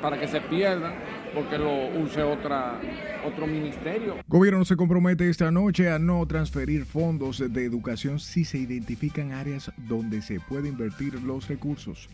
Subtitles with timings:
[0.00, 0.94] para que se pierdan
[1.34, 2.80] porque lo use otra,
[3.26, 4.16] otro ministerio.
[4.26, 9.70] Gobierno se compromete esta noche a no transferir fondos de educación si se identifican áreas
[9.76, 12.08] donde se puede invertir los recursos.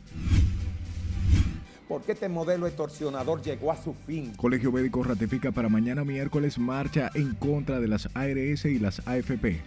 [1.89, 4.32] Porque este modelo extorsionador llegó a su fin.
[4.37, 9.61] Colegio Médico ratifica para mañana miércoles marcha en contra de las ARS y las AFP.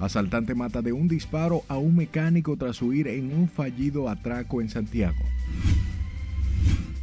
[0.00, 4.68] Asaltante mata de un disparo a un mecánico tras huir en un fallido atraco en
[4.68, 5.22] Santiago.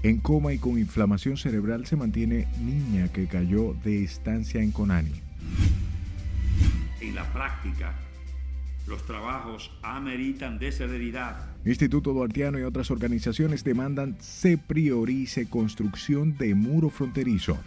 [0.04, 5.12] En coma y con inflamación cerebral se mantiene niña que cayó de estancia en Conani.
[7.02, 7.94] En la práctica,
[8.88, 11.46] los trabajos ameritan de celeridad.
[11.66, 17.60] Instituto Duartiano y otras organizaciones demandan se priorice construcción de muro fronterizo.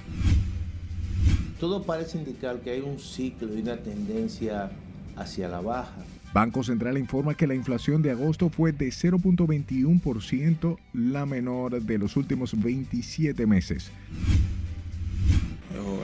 [1.60, 4.72] Todo parece indicar que hay un ciclo y una tendencia
[5.14, 5.94] hacia la baja.
[6.34, 12.16] Banco Central informa que la inflación de agosto fue de 0.21%, la menor de los
[12.16, 13.92] últimos 27 meses.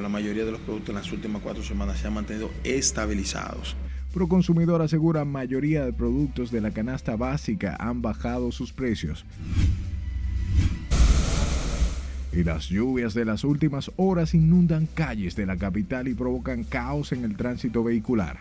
[0.00, 3.74] La mayoría de los productos en las últimas cuatro semanas se han mantenido estabilizados.
[4.14, 9.26] Proconsumidor asegura mayoría de productos de la canasta básica han bajado sus precios.
[12.32, 17.10] Y las lluvias de las últimas horas inundan calles de la capital y provocan caos
[17.10, 18.38] en el tránsito vehicular.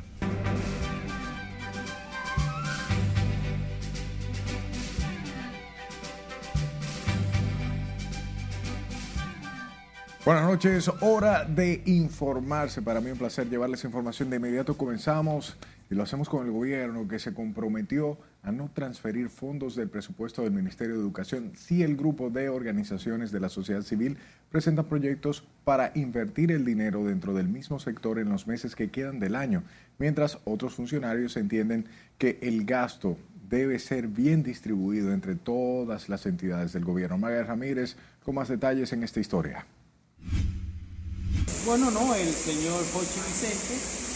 [10.29, 12.83] Buenas noches, hora de informarse.
[12.83, 14.29] Para mí un placer llevarles información.
[14.29, 15.57] De inmediato comenzamos
[15.89, 20.43] y lo hacemos con el gobierno que se comprometió a no transferir fondos del presupuesto
[20.43, 24.19] del Ministerio de Educación si el grupo de organizaciones de la sociedad civil
[24.51, 29.19] presenta proyectos para invertir el dinero dentro del mismo sector en los meses que quedan
[29.19, 29.63] del año,
[29.97, 31.87] mientras otros funcionarios entienden
[32.19, 33.17] que el gasto
[33.49, 37.17] debe ser bien distribuido entre todas las entidades del gobierno.
[37.17, 39.65] María Ramírez, con más detalles en esta historia.
[41.69, 43.75] Bueno, no, el señor Jochi Vicente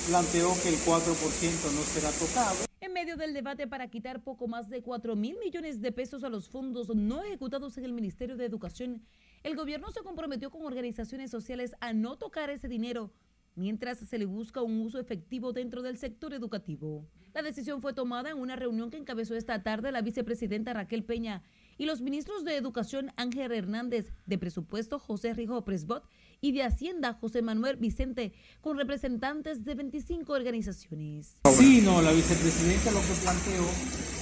[0.09, 2.65] planteó que el 4% no será tocado.
[2.81, 6.29] En medio del debate para quitar poco más de 4 mil millones de pesos a
[6.29, 9.03] los fondos no ejecutados en el Ministerio de Educación,
[9.43, 13.13] el gobierno se comprometió con organizaciones sociales a no tocar ese dinero
[13.55, 17.07] mientras se le busca un uso efectivo dentro del sector educativo.
[17.33, 21.43] La decisión fue tomada en una reunión que encabezó esta tarde la vicepresidenta Raquel Peña
[21.77, 26.03] y los ministros de Educación Ángel Hernández, de Presupuesto José Rijo Presbot
[26.43, 31.37] y de Hacienda José Manuel Vicente, con representantes de 25 organizaciones.
[31.57, 33.63] Sí, no, la vicepresidenta lo que planteó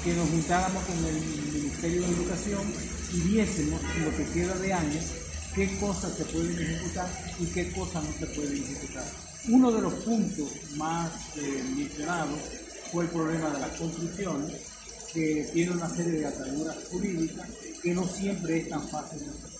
[0.04, 2.62] que nos juntáramos con el Ministerio de Educación
[3.12, 5.00] y viésemos lo que queda de año
[5.56, 9.04] qué cosas se pueden ejecutar y qué cosas no se pueden ejecutar.
[9.50, 12.40] Uno de los puntos más eh, mencionados
[12.92, 14.62] fue el problema de las construcciones,
[15.12, 17.50] que tiene una serie de ataduras jurídicas
[17.82, 19.51] que no siempre es tan fácil de hacer.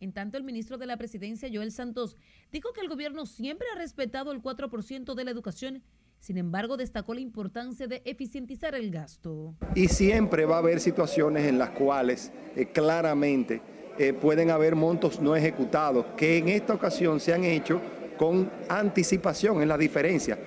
[0.00, 2.16] En tanto, el ministro de la Presidencia, Joel Santos,
[2.52, 5.82] dijo que el gobierno siempre ha respetado el 4% de la educación.
[6.20, 9.54] Sin embargo, destacó la importancia de eficientizar el gasto.
[9.74, 13.62] Y siempre va a haber situaciones en las cuales eh, claramente
[13.98, 17.80] eh, pueden haber montos no ejecutados, que en esta ocasión se han hecho
[18.18, 20.38] con anticipación, en la diferencia.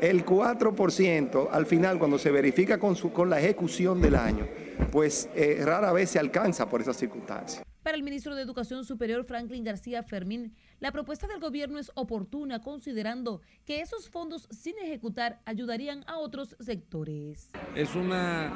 [0.00, 2.96] El 4% al final, cuando se verifica con,
[3.30, 4.46] la ejecución del año,
[4.90, 7.62] pues eh, rara vez se alcanza por esas circunstancias.
[7.86, 12.60] Para el ministro de Educación Superior, Franklin García Fermín, la propuesta del gobierno es oportuna
[12.60, 17.52] considerando que esos fondos sin ejecutar ayudarían a otros sectores.
[17.76, 18.52] Es una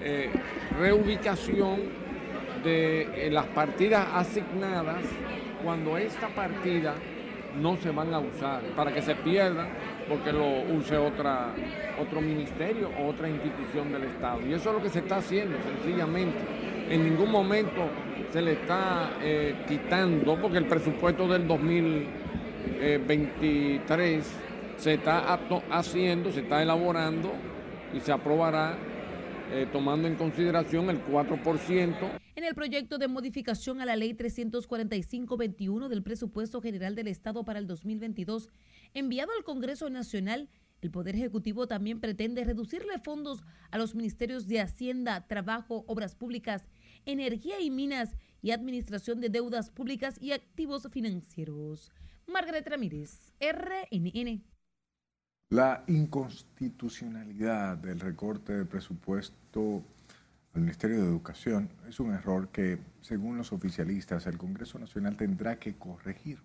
[0.00, 0.32] eh,
[0.80, 1.78] reubicación
[2.64, 5.04] de eh, las partidas asignadas
[5.62, 6.96] cuando esta partida
[7.60, 9.68] no se van a usar, para que se pierdan
[10.08, 11.54] porque lo use otra,
[12.00, 14.44] otro ministerio o otra institución del Estado.
[14.44, 16.65] Y eso es lo que se está haciendo, sencillamente.
[16.88, 17.90] En ningún momento
[18.32, 24.24] se le está eh, quitando, porque el presupuesto del 2023
[24.76, 27.32] se está haciendo, se está elaborando
[27.92, 28.78] y se aprobará
[29.50, 32.20] eh, tomando en consideración el 4%.
[32.36, 37.58] En el proyecto de modificación a la Ley 345-21 del Presupuesto General del Estado para
[37.58, 38.50] el 2022,
[38.94, 40.48] enviado al Congreso Nacional,
[40.82, 46.66] el Poder Ejecutivo también pretende reducirle fondos a los ministerios de Hacienda, Trabajo, Obras Públicas,
[47.06, 51.90] Energía y Minas y Administración de Deudas Públicas y Activos Financieros.
[52.26, 54.44] Margaret Ramírez, RNN.
[55.50, 59.84] La inconstitucionalidad del recorte de presupuesto
[60.52, 65.58] al Ministerio de Educación es un error que, según los oficialistas, el Congreso Nacional tendrá
[65.60, 66.40] que corregir.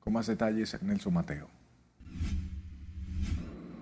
[0.00, 1.48] Con más detalles, Nelson Mateo.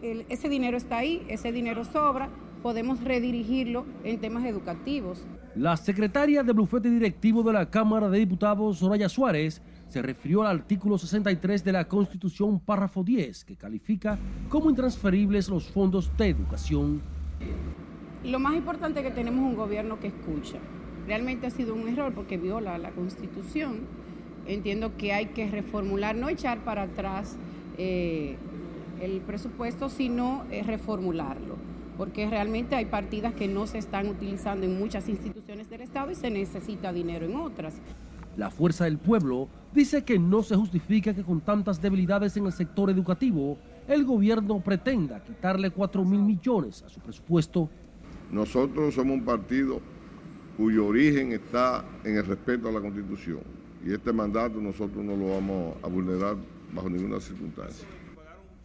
[0.00, 2.30] ese dinero está ahí, ese dinero sobra,
[2.62, 5.24] podemos redirigirlo en temas educativos.
[5.56, 10.58] La secretaria de bufete directivo de la Cámara de Diputados, Soraya Suárez, se refirió al
[10.58, 14.16] artículo 63 de la Constitución, párrafo 10, que califica
[14.48, 17.02] como intransferibles los fondos de educación.
[18.22, 20.58] Lo más importante es que tenemos un gobierno que escucha.
[21.08, 23.80] Realmente ha sido un error porque viola la Constitución.
[24.46, 27.36] Entiendo que hay que reformular, no echar para atrás
[27.76, 28.36] eh,
[29.00, 31.56] el presupuesto, sino eh, reformularlo,
[32.00, 36.14] porque realmente hay partidas que no se están utilizando en muchas instituciones del Estado y
[36.14, 37.74] se necesita dinero en otras.
[38.38, 42.52] La Fuerza del Pueblo dice que no se justifica que con tantas debilidades en el
[42.52, 47.68] sector educativo, el gobierno pretenda quitarle 4 mil millones a su presupuesto.
[48.32, 49.82] Nosotros somos un partido
[50.56, 53.40] cuyo origen está en el respeto a la Constitución
[53.84, 56.36] y este mandato nosotros no lo vamos a vulnerar
[56.72, 57.86] bajo ninguna circunstancia.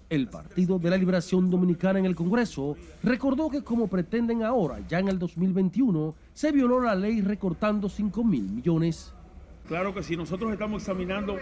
[0.10, 5.00] El Partido de la Liberación Dominicana en el Congreso recordó que como pretenden ahora, ya
[5.00, 9.13] en el 2021, se violó la ley recortando 5 mil millones.
[9.68, 11.38] Claro que sí, nosotros estamos examinando,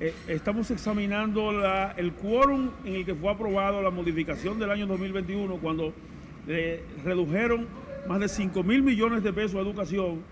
[0.00, 1.52] eh, estamos examinando
[1.96, 5.92] el quórum en el que fue aprobado la modificación del año 2021 cuando
[6.48, 7.68] eh, redujeron
[8.08, 10.22] más de 5 mil millones de pesos a educación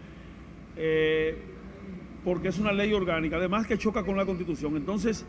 [0.76, 1.36] eh,
[2.24, 4.76] porque es una ley orgánica, además que choca con la constitución.
[4.76, 5.24] Entonces,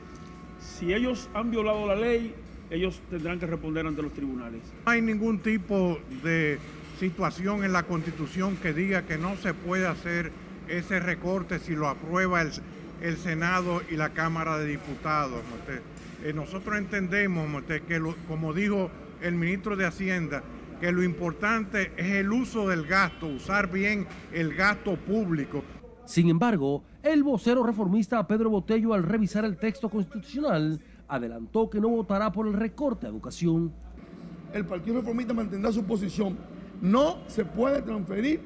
[0.59, 2.33] si ellos han violado la ley,
[2.69, 4.61] ellos tendrán que responder ante los tribunales.
[4.85, 6.59] No hay ningún tipo de
[6.99, 10.31] situación en la constitución que diga que no se puede hacer
[10.67, 12.51] ese recorte si lo aprueba el,
[13.01, 15.41] el Senado y la Cámara de Diputados.
[16.23, 18.91] Eh, nosotros entendemos que, como dijo
[19.21, 20.43] el ministro de Hacienda,
[20.79, 25.63] que lo importante es el uso del gasto, usar bien el gasto público.
[26.05, 31.89] Sin embargo, el vocero reformista Pedro Botello, al revisar el texto constitucional, adelantó que no
[31.89, 33.71] votará por el recorte a educación.
[34.53, 36.37] El Partido Reformista mantendrá su posición.
[36.81, 38.41] No se puede transferir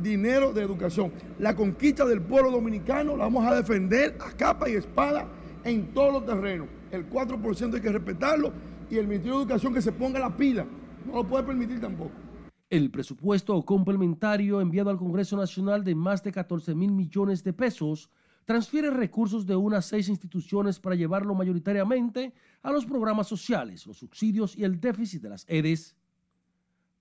[0.00, 1.12] dinero de educación.
[1.38, 5.26] La conquista del pueblo dominicano la vamos a defender a capa y espada
[5.64, 6.68] en todos los terrenos.
[6.90, 8.52] El 4% hay que respetarlo
[8.88, 10.64] y el Ministerio de Educación que se ponga la pila.
[11.06, 12.25] No lo puede permitir tampoco.
[12.68, 18.10] El presupuesto complementario enviado al Congreso Nacional de más de 14 mil millones de pesos
[18.44, 22.32] transfiere recursos de unas seis instituciones para llevarlo mayoritariamente
[22.62, 25.94] a los programas sociales, los subsidios y el déficit de las EDES.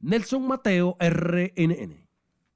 [0.01, 2.05] Nelson Mateo, RNN.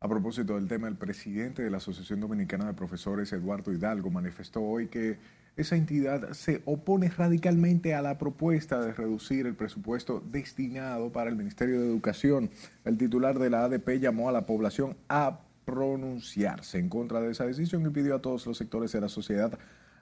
[0.01, 4.61] A propósito del tema, el presidente de la Asociación Dominicana de Profesores, Eduardo Hidalgo, manifestó
[4.61, 5.17] hoy que
[5.59, 11.35] esa entidad se opone radicalmente a la propuesta de reducir el presupuesto destinado para el
[11.35, 12.49] Ministerio de Educación.
[12.85, 17.45] El titular de la ADP llamó a la población a pronunciarse en contra de esa
[17.45, 19.59] decisión y pidió a todos los sectores de la sociedad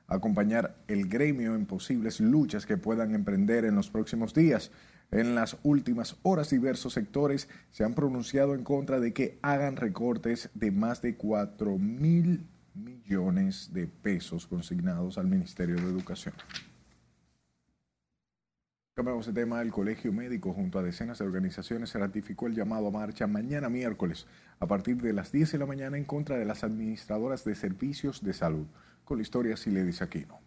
[0.08, 4.72] acompañar el gremio en posibles luchas que puedan emprender en los próximos días.
[5.10, 10.50] En las últimas horas diversos sectores se han pronunciado en contra de que hagan recortes
[10.54, 12.46] de más de 4 mil
[12.78, 16.36] millones de pesos consignados al Ministerio de Educación.
[18.94, 19.62] Cambiamos de tema.
[19.62, 23.70] El Colegio Médico, junto a decenas de organizaciones, se ratificó el llamado a marcha mañana
[23.70, 24.26] miércoles
[24.60, 28.24] a partir de las 10 de la mañana en contra de las administradoras de servicios
[28.24, 28.66] de salud.
[29.06, 30.40] Con la historia Siledis Aquino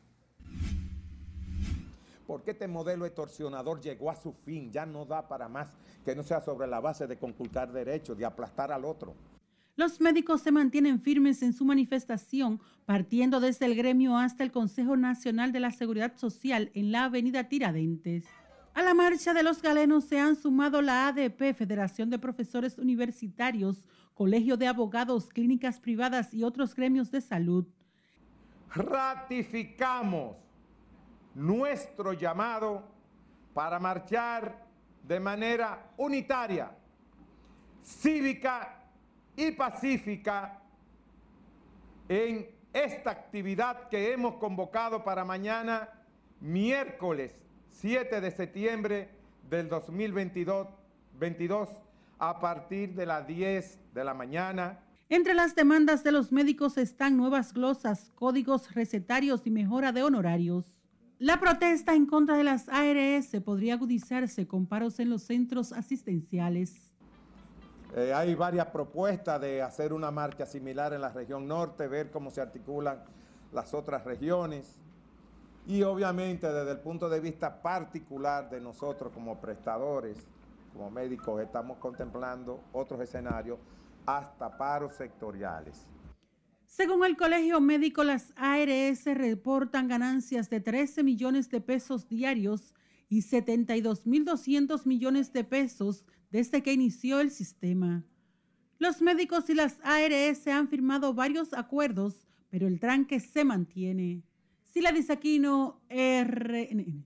[2.30, 5.66] porque este modelo extorsionador llegó a su fin, ya no da para más,
[6.04, 9.16] que no sea sobre la base de conculcar derechos, de aplastar al otro.
[9.80, 14.94] Los médicos se mantienen firmes en su manifestación, partiendo desde el gremio hasta el Consejo
[14.94, 18.26] Nacional de la Seguridad Social en la avenida Tiradentes.
[18.74, 23.88] A la marcha de los galenos se han sumado la ADP, Federación de Profesores Universitarios,
[24.12, 27.64] Colegio de Abogados, Clínicas Privadas y otros gremios de salud.
[28.74, 30.36] Ratificamos
[31.34, 32.84] nuestro llamado
[33.54, 34.62] para marchar
[35.08, 36.70] de manera unitaria,
[37.82, 38.76] cívica
[39.40, 40.60] y pacífica
[42.08, 45.88] en esta actividad que hemos convocado para mañana,
[46.40, 47.32] miércoles
[47.70, 49.08] 7 de septiembre
[49.48, 50.68] del 2022,
[51.18, 51.70] 22,
[52.18, 54.78] a partir de las 10 de la mañana.
[55.08, 60.66] Entre las demandas de los médicos están nuevas glosas, códigos recetarios y mejora de honorarios.
[61.18, 66.89] La protesta en contra de las ARS podría agudizarse con paros en los centros asistenciales.
[67.96, 72.30] Eh, hay varias propuestas de hacer una marcha similar en la región norte, ver cómo
[72.30, 73.02] se articulan
[73.52, 74.78] las otras regiones
[75.66, 80.16] y obviamente desde el punto de vista particular de nosotros como prestadores,
[80.72, 83.58] como médicos, estamos contemplando otros escenarios
[84.06, 85.86] hasta paros sectoriales.
[86.66, 92.74] Según el Colegio Médico, las ARS reportan ganancias de 13 millones de pesos diarios
[93.08, 98.04] y 72.200 millones de pesos desde que inició el sistema.
[98.78, 104.22] Los médicos y las ARS han firmado varios acuerdos, pero el tranque se mantiene.
[104.64, 107.04] Sila Disaquino, RNN.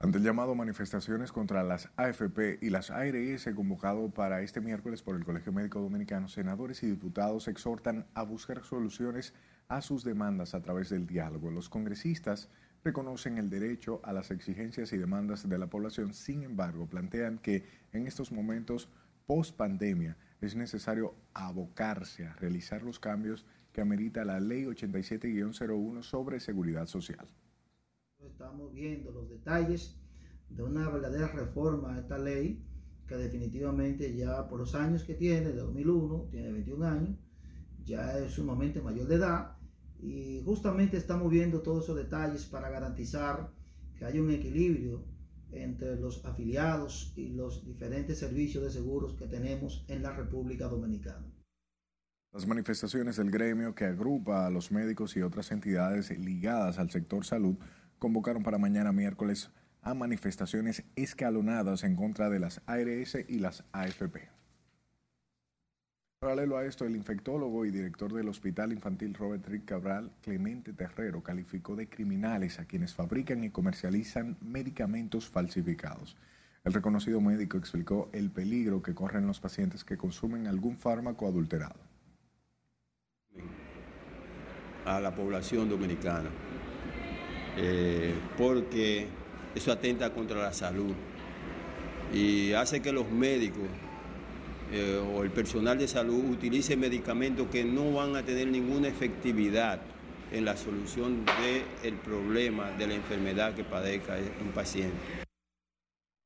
[0.00, 5.16] Ante el llamado manifestaciones contra las AFP y las ARS convocado para este miércoles por
[5.16, 9.34] el Colegio Médico Dominicano, senadores y diputados exhortan a buscar soluciones
[9.66, 11.50] a sus demandas a través del diálogo.
[11.50, 12.48] Los congresistas
[12.84, 17.64] reconocen el derecho a las exigencias y demandas de la población, sin embargo, plantean que
[17.92, 18.88] en estos momentos
[19.26, 26.40] post pandemia es necesario abocarse a realizar los cambios que amerita la Ley 87-01 sobre
[26.40, 27.26] seguridad social.
[28.18, 29.96] Estamos viendo los detalles
[30.48, 32.64] de una verdadera reforma a esta ley
[33.06, 37.18] que definitivamente ya por los años que tiene, de 2001, tiene 21 años,
[37.84, 39.57] ya es sumamente mayor de edad
[40.00, 43.50] y justamente estamos viendo todos esos detalles para garantizar
[43.96, 45.04] que haya un equilibrio
[45.50, 51.26] entre los afiliados y los diferentes servicios de seguros que tenemos en la República Dominicana.
[52.32, 57.24] Las manifestaciones del gremio que agrupa a los médicos y otras entidades ligadas al sector
[57.24, 57.56] salud
[57.98, 59.50] convocaron para mañana miércoles
[59.80, 64.37] a manifestaciones escalonadas en contra de las ARS y las AFP.
[66.20, 71.22] Paralelo a esto, el infectólogo y director del Hospital Infantil Robert Rick Cabral, Clemente Terrero,
[71.22, 76.16] calificó de criminales a quienes fabrican y comercializan medicamentos falsificados.
[76.64, 81.78] El reconocido médico explicó el peligro que corren los pacientes que consumen algún fármaco adulterado.
[84.86, 86.30] A la población dominicana
[87.56, 89.06] eh, porque
[89.54, 90.96] eso atenta contra la salud
[92.12, 93.68] y hace que los médicos
[94.70, 99.80] eh, o el personal de salud utilice medicamentos que no van a tener ninguna efectividad
[100.30, 101.24] en la solución
[101.82, 104.96] del problema de la enfermedad que padezca un paciente.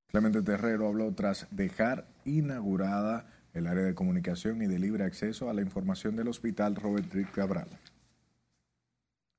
[0.08, 5.54] Clemente Terrero habló tras dejar inaugurada el área de comunicación y de libre acceso a
[5.54, 7.68] la información del hospital Robert Rick Cabral.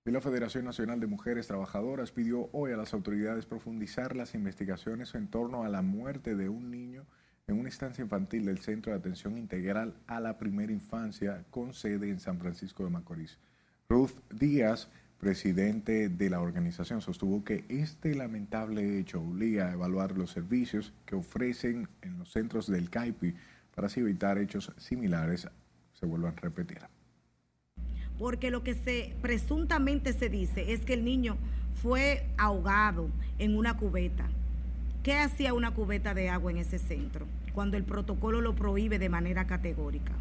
[0.06, 5.16] Y la Federación Nacional de Mujeres Trabajadoras pidió hoy a las autoridades profundizar las investigaciones
[5.16, 7.06] en torno a la muerte de un niño
[7.48, 12.10] en una estancia infantil del Centro de Atención Integral a la Primera Infancia con sede
[12.10, 13.38] en San Francisco de Macorís.
[13.90, 20.32] Ruth Díaz, presidente de la organización, sostuvo que este lamentable hecho obliga a evaluar los
[20.32, 23.36] servicios que ofrecen en los centros del CAIPI
[23.76, 25.48] para así evitar hechos similares
[25.94, 26.80] se vuelvan a repetir
[28.18, 31.38] porque lo que se presuntamente se dice es que el niño
[31.82, 33.10] fue ahogado
[33.40, 34.30] en una cubeta.
[35.04, 39.10] ¿Qué hacía una cubeta de agua en ese centro cuando el protocolo lo prohíbe de
[39.10, 40.14] manera categórica?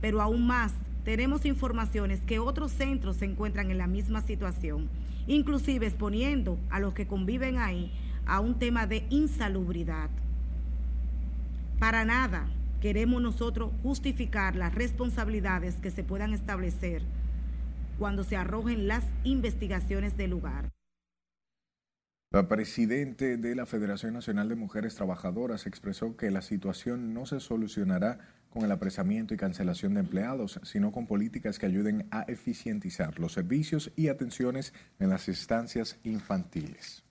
[0.00, 0.72] Pero aún más,
[1.04, 4.88] tenemos informaciones que otros centros se encuentran en la misma situación,
[5.26, 7.90] inclusive exponiendo a los que conviven ahí
[8.24, 10.10] a un tema de insalubridad.
[11.80, 12.46] Para nada
[12.80, 17.02] queremos nosotros justificar las responsabilidades que se puedan establecer
[17.98, 20.70] cuando se arrojen las investigaciones del lugar.
[22.34, 27.38] La presidente de la Federación Nacional de Mujeres Trabajadoras expresó que la situación no se
[27.38, 28.18] solucionará
[28.50, 33.34] con el apresamiento y cancelación de empleados, sino con políticas que ayuden a eficientizar los
[33.34, 37.04] servicios y atenciones en las estancias infantiles.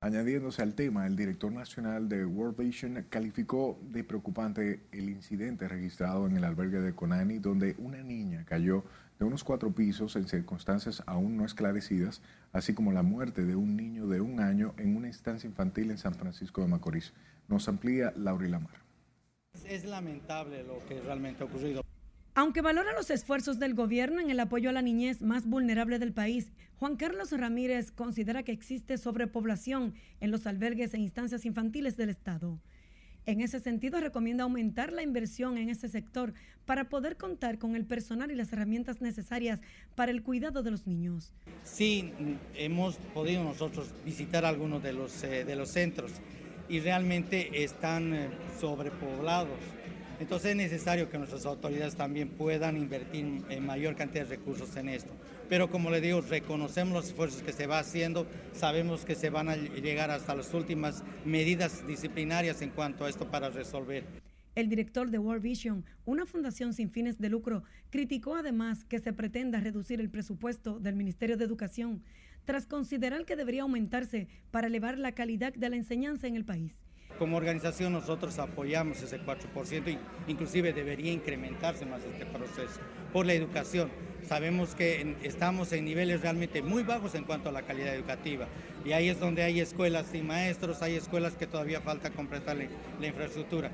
[0.00, 6.26] Añadiéndose al tema, el director nacional de World Vision calificó de preocupante el incidente registrado
[6.26, 8.82] en el albergue de Conani, donde una niña cayó
[9.18, 12.22] de unos cuatro pisos en circunstancias aún no esclarecidas,
[12.52, 15.98] así como la muerte de un niño de un año en una estancia infantil en
[15.98, 17.12] San Francisco de Macorís.
[17.48, 18.82] Nos amplía Laura Lamar.
[19.64, 21.82] Es lamentable lo que realmente ha ocurrido.
[22.34, 26.12] Aunque valora los esfuerzos del gobierno en el apoyo a la niñez más vulnerable del
[26.12, 32.10] país, Juan Carlos Ramírez considera que existe sobrepoblación en los albergues e instancias infantiles del
[32.10, 32.60] Estado.
[33.28, 36.32] En ese sentido, recomienda aumentar la inversión en ese sector
[36.64, 39.60] para poder contar con el personal y las herramientas necesarias
[39.94, 41.34] para el cuidado de los niños.
[41.62, 42.10] Sí,
[42.54, 46.10] hemos podido nosotros visitar algunos de los, eh, de los centros
[46.70, 49.58] y realmente están eh, sobrepoblados
[50.20, 54.88] entonces es necesario que nuestras autoridades también puedan invertir en mayor cantidad de recursos en
[54.88, 55.12] esto.
[55.48, 59.48] Pero como le digo, reconocemos los esfuerzos que se va haciendo, sabemos que se van
[59.48, 64.04] a llegar hasta las últimas medidas disciplinarias en cuanto a esto para resolver.
[64.54, 69.12] El director de World Vision, una fundación sin fines de lucro, criticó además que se
[69.12, 72.02] pretenda reducir el presupuesto del Ministerio de Educación,
[72.44, 76.82] tras considerar que debería aumentarse para elevar la calidad de la enseñanza en el país.
[77.18, 82.80] Como organización nosotros apoyamos ese 4% y inclusive debería incrementarse más este proceso
[83.12, 83.90] por la educación.
[84.28, 88.46] Sabemos que estamos en niveles realmente muy bajos en cuanto a la calidad educativa
[88.84, 93.06] y ahí es donde hay escuelas sin maestros, hay escuelas que todavía falta completar la
[93.06, 93.72] infraestructura.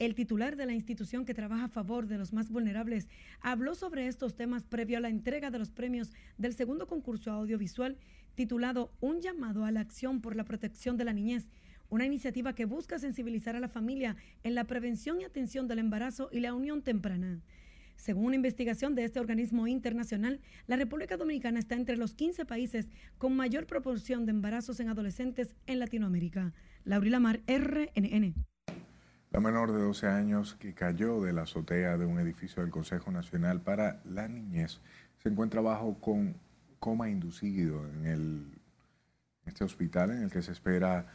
[0.00, 3.08] el titular de la institución que trabaja a favor de los más vulnerables,
[3.42, 7.96] habló sobre estos temas previo a la entrega de los premios del segundo concurso audiovisual
[8.34, 11.46] titulado Un llamado a la acción por la protección de la niñez,
[11.90, 16.28] una iniciativa que busca sensibilizar a la familia en la prevención y atención del embarazo
[16.32, 17.40] y la unión temprana.
[17.96, 22.90] Según una investigación de este organismo internacional, la República Dominicana está entre los 15 países
[23.18, 26.52] con mayor proporción de embarazos en adolescentes en Latinoamérica.
[26.84, 28.34] Laurila Mar, RNN.
[29.30, 33.10] La menor de 12 años que cayó de la azotea de un edificio del Consejo
[33.10, 34.80] Nacional para la Niñez
[35.22, 36.36] se encuentra bajo con
[36.78, 38.58] coma inducido en el,
[39.46, 41.06] este hospital en el que se espera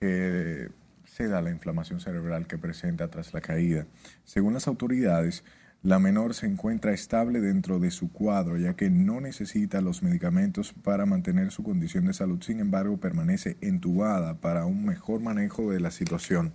[0.00, 0.70] que
[1.04, 3.86] ceda la inflamación cerebral que presenta tras la caída.
[4.24, 5.44] Según las autoridades,
[5.82, 10.72] la menor se encuentra estable dentro de su cuadro, ya que no necesita los medicamentos
[10.72, 12.42] para mantener su condición de salud.
[12.42, 16.52] Sin embargo, permanece entubada para un mejor manejo de la situación.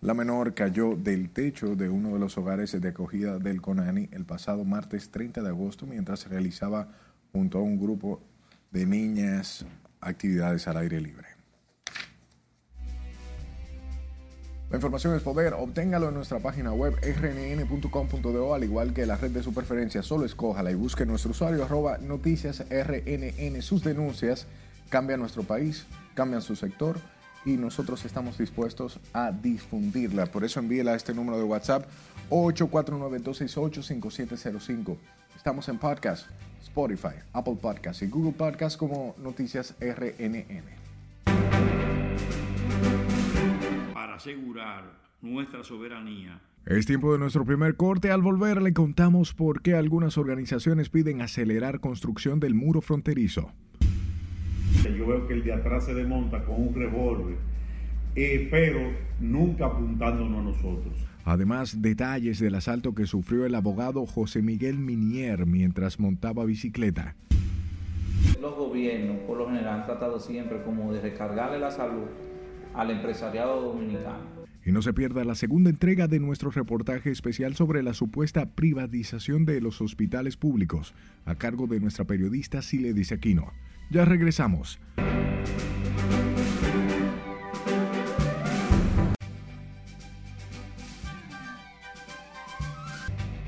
[0.00, 4.24] La menor cayó del techo de uno de los hogares de acogida del CONANI el
[4.24, 6.88] pasado martes 30 de agosto mientras realizaba
[7.30, 8.20] junto a un grupo
[8.72, 9.64] de niñas
[10.00, 11.31] actividades al aire libre.
[14.72, 15.52] La información es poder.
[15.52, 20.02] Obténgalo en nuestra página web rnn.com.do, al igual que la red de su preferencia.
[20.02, 23.60] Solo escójala y busque nuestro usuario arroba noticias rnn.
[23.60, 24.46] Sus denuncias
[24.88, 26.98] cambian nuestro país, cambian su sector
[27.44, 30.24] y nosotros estamos dispuestos a difundirla.
[30.24, 31.84] Por eso envíela a este número de WhatsApp
[32.30, 34.96] 849-268-5705.
[35.36, 36.28] Estamos en podcast,
[36.62, 40.81] Spotify, Apple Podcast y Google Podcast como Noticias RNN.
[44.22, 44.84] Asegurar
[45.20, 46.40] nuestra soberanía.
[46.64, 48.12] Es tiempo de nuestro primer corte.
[48.12, 53.50] Al volver le contamos por qué algunas organizaciones piden acelerar construcción del muro fronterizo.
[54.84, 57.36] Yo veo que el de atrás se desmonta con un revólver,
[58.14, 60.94] eh, pero nunca apuntándonos a nosotros.
[61.24, 67.16] Además, detalles del asalto que sufrió el abogado José Miguel Minier mientras montaba bicicleta.
[68.40, 72.06] Los gobiernos, por lo general, han tratado siempre como de recargarle la salud
[72.74, 74.42] al empresariado dominicano.
[74.64, 79.44] Y no se pierda la segunda entrega de nuestro reportaje especial sobre la supuesta privatización
[79.44, 83.52] de los hospitales públicos, a cargo de nuestra periodista Sile Aquino.
[83.90, 84.78] Ya regresamos.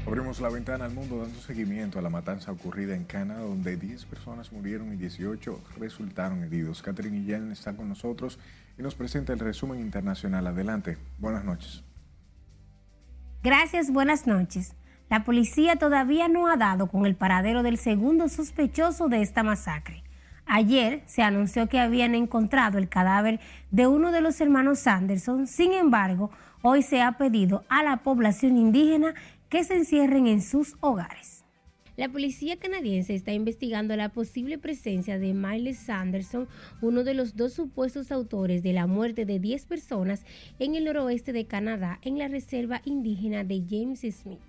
[0.06, 4.04] Abrimos la ventana al mundo dando seguimiento a la matanza ocurrida en Canadá, donde 10
[4.04, 6.82] personas murieron y 18 resultaron heridos.
[6.82, 8.38] Catherine Guillén está con nosotros
[8.78, 10.46] y nos presenta el resumen internacional.
[10.46, 11.82] Adelante, buenas noches.
[13.42, 14.74] Gracias, buenas noches.
[15.08, 20.02] La policía todavía no ha dado con el paradero del segundo sospechoso de esta masacre.
[20.46, 23.40] Ayer se anunció que habían encontrado el cadáver
[23.70, 28.56] de uno de los hermanos Sanderson, sin embargo, hoy se ha pedido a la población
[28.58, 29.14] indígena
[29.48, 31.44] que se encierren en sus hogares.
[31.96, 36.48] La policía canadiense está investigando la posible presencia de Miles Sanderson,
[36.82, 40.24] uno de los dos supuestos autores de la muerte de 10 personas
[40.58, 44.40] en el noroeste de Canadá en la reserva indígena de James Smith.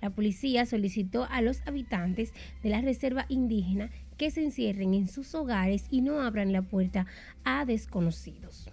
[0.00, 5.34] La policía solicitó a los habitantes de la reserva indígena que se encierren en sus
[5.34, 7.06] hogares y no abran la puerta
[7.42, 8.70] a desconocidos.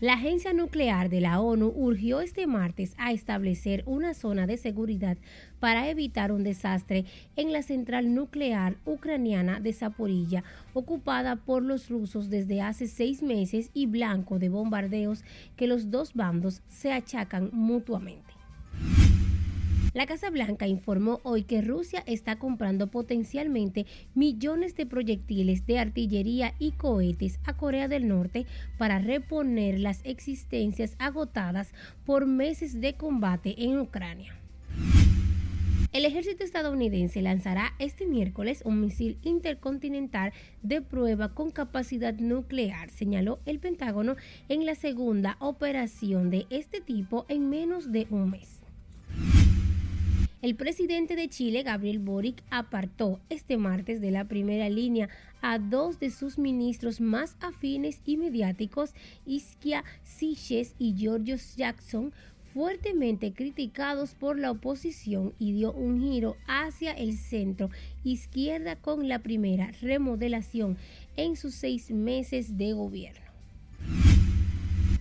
[0.00, 5.18] La Agencia Nuclear de la ONU urgió este martes a establecer una zona de seguridad
[5.58, 12.30] para evitar un desastre en la central nuclear ucraniana de Zaporilla, ocupada por los rusos
[12.30, 15.24] desde hace seis meses y blanco de bombardeos
[15.56, 18.37] que los dos bandos se achacan mutuamente.
[19.94, 26.54] La Casa Blanca informó hoy que Rusia está comprando potencialmente millones de proyectiles de artillería
[26.58, 28.46] y cohetes a Corea del Norte
[28.76, 31.72] para reponer las existencias agotadas
[32.04, 34.34] por meses de combate en Ucrania.
[35.90, 43.38] El ejército estadounidense lanzará este miércoles un misil intercontinental de prueba con capacidad nuclear, señaló
[43.46, 44.16] el Pentágono
[44.50, 48.57] en la segunda operación de este tipo en menos de un mes.
[50.40, 55.08] El presidente de Chile, Gabriel Boric, apartó este martes de la primera línea
[55.42, 58.94] a dos de sus ministros más afines y mediáticos,
[59.26, 62.12] Isquia Siches y Georgios Jackson,
[62.54, 67.70] fuertemente criticados por la oposición y dio un giro hacia el centro
[68.04, 70.78] izquierda con la primera remodelación
[71.16, 73.26] en sus seis meses de gobierno.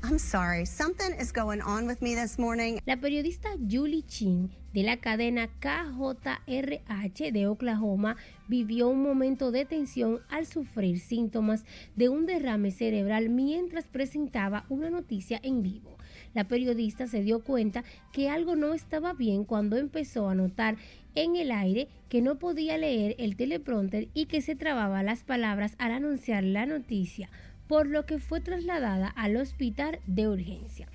[0.04, 2.80] I'm sorry, something is going on with me this morning.
[2.86, 8.16] La periodista Julie Chin de la cadena KJRH de Oklahoma
[8.48, 14.90] vivió un momento de tensión al sufrir síntomas de un derrame cerebral mientras presentaba una
[14.90, 15.98] noticia en vivo.
[16.34, 17.84] La periodista se dio cuenta
[18.14, 20.78] que algo no estaba bien cuando empezó a notar
[21.16, 25.74] en el aire que no podía leer el teleprompter y que se trababa las palabras
[25.80, 27.30] al anunciar la noticia,
[27.68, 30.88] por lo que fue trasladada al hospital de urgencia.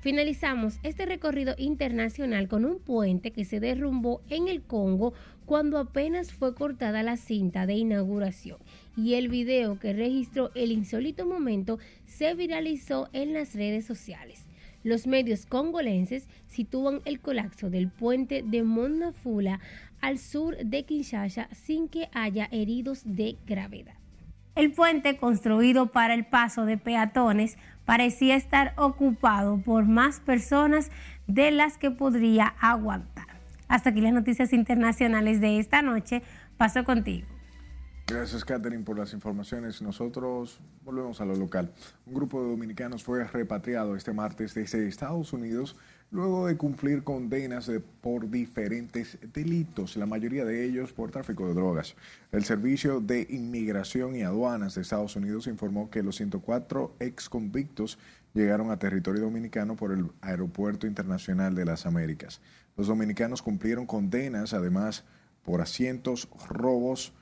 [0.00, 5.14] Finalizamos este recorrido internacional con un puente que se derrumbó en el Congo
[5.46, 8.58] cuando apenas fue cortada la cinta de inauguración
[8.96, 14.46] y el video que registró el insólito momento se viralizó en las redes sociales.
[14.86, 19.58] Los medios congolenses sitúan el colapso del puente de Monafula
[20.00, 23.94] al sur de Kinshasa sin que haya heridos de gravedad.
[24.54, 30.90] El puente construido para el paso de peatones parecía estar ocupado por más personas
[31.26, 33.26] de las que podría aguantar.
[33.68, 36.22] Hasta aquí las noticias internacionales de esta noche.
[36.56, 37.26] Paso contigo.
[38.06, 39.82] Gracias, Catherine, por las informaciones.
[39.82, 41.72] Nosotros volvemos a lo local.
[42.06, 45.76] Un grupo de dominicanos fue repatriado este martes desde Estados Unidos
[46.10, 51.94] luego de cumplir condenas por diferentes delitos, la mayoría de ellos por tráfico de drogas.
[52.32, 57.98] El Servicio de Inmigración y Aduanas de Estados Unidos informó que los 104 ex convictos
[58.34, 62.40] llegaron a territorio dominicano por el Aeropuerto Internacional de las Américas.
[62.76, 65.04] Los dominicanos cumplieron condenas, además,
[65.42, 67.12] por asientos, robos,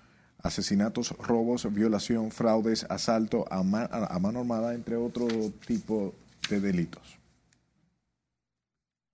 [0.42, 5.26] asesinatos, robos, violación, fraudes, asalto a, mano armada, entre otro
[5.66, 6.14] tipo
[6.50, 7.23] de delitos.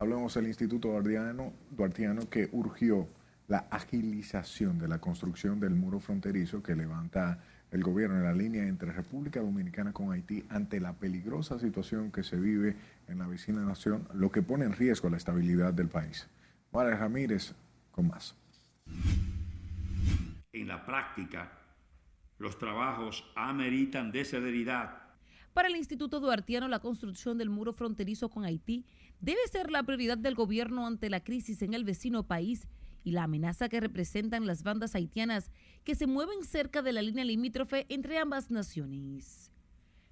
[0.03, 3.07] Hablamos del Instituto Duartiano, Duartiano que urgió
[3.49, 7.39] la agilización de la construcción del muro fronterizo que levanta
[7.71, 12.23] el gobierno en la línea entre República Dominicana con Haití ante la peligrosa situación que
[12.23, 12.77] se vive
[13.09, 16.27] en la vecina nación, lo que pone en riesgo la estabilidad del país.
[16.73, 17.55] María Ramírez
[17.93, 18.35] con más
[20.53, 21.53] en la práctica,
[22.39, 24.99] los trabajos ameritan de celeridad.
[25.53, 28.85] Para el Instituto Duartiano, la construcción del muro fronterizo con Haití
[29.21, 32.67] debe ser la prioridad del gobierno ante la crisis en el vecino país
[33.05, 35.51] y la amenaza que representan las bandas haitianas
[35.85, 39.53] que se mueven cerca de la línea limítrofe entre ambas naciones.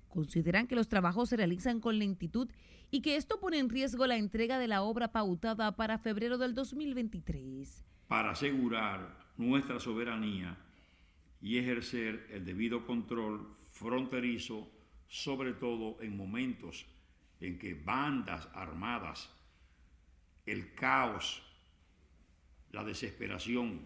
[0.09, 2.49] Consideran que los trabajos se realizan con lentitud
[2.91, 6.55] y que esto pone en riesgo la entrega de la obra pautada para febrero del
[6.55, 7.85] 2023.
[8.09, 10.57] Para asegurar nuestra soberanía
[11.43, 14.71] y ejercer el debido control fronterizo,
[15.07, 16.87] sobre todo en momentos
[17.41, 19.31] en que bandas armadas,
[20.47, 21.43] el caos,
[22.73, 23.81] la desesperación,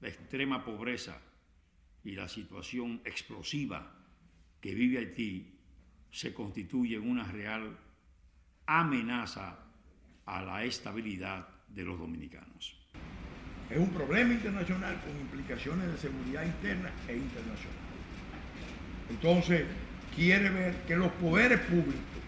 [0.00, 1.20] la extrema pobreza
[2.04, 3.94] y la situación explosiva
[4.60, 5.58] que vive Haití
[6.10, 7.76] se constituyen una real
[8.66, 9.58] amenaza
[10.26, 12.78] a la estabilidad de los dominicanos.
[13.68, 17.84] Es un problema internacional con implicaciones de seguridad interna e internacional.
[19.10, 19.66] Entonces,
[20.14, 22.23] quiere ver que los poderes públicos,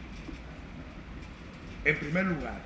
[1.86, 2.60] en primer lugar,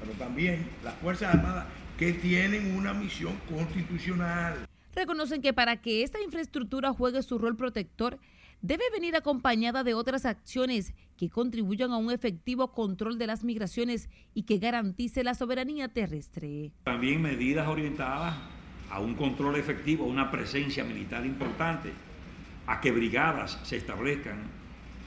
[0.00, 1.66] pero también las Fuerzas Armadas,
[1.98, 4.66] que tienen una misión constitucional.
[4.94, 8.18] Reconocen que para que esta infraestructura juegue su rol protector,
[8.62, 14.08] debe venir acompañada de otras acciones que contribuyan a un efectivo control de las migraciones
[14.34, 16.72] y que garantice la soberanía terrestre.
[16.84, 18.34] También medidas orientadas
[18.90, 21.92] a un control efectivo, a una presencia militar importante,
[22.66, 24.38] a que brigadas se establezcan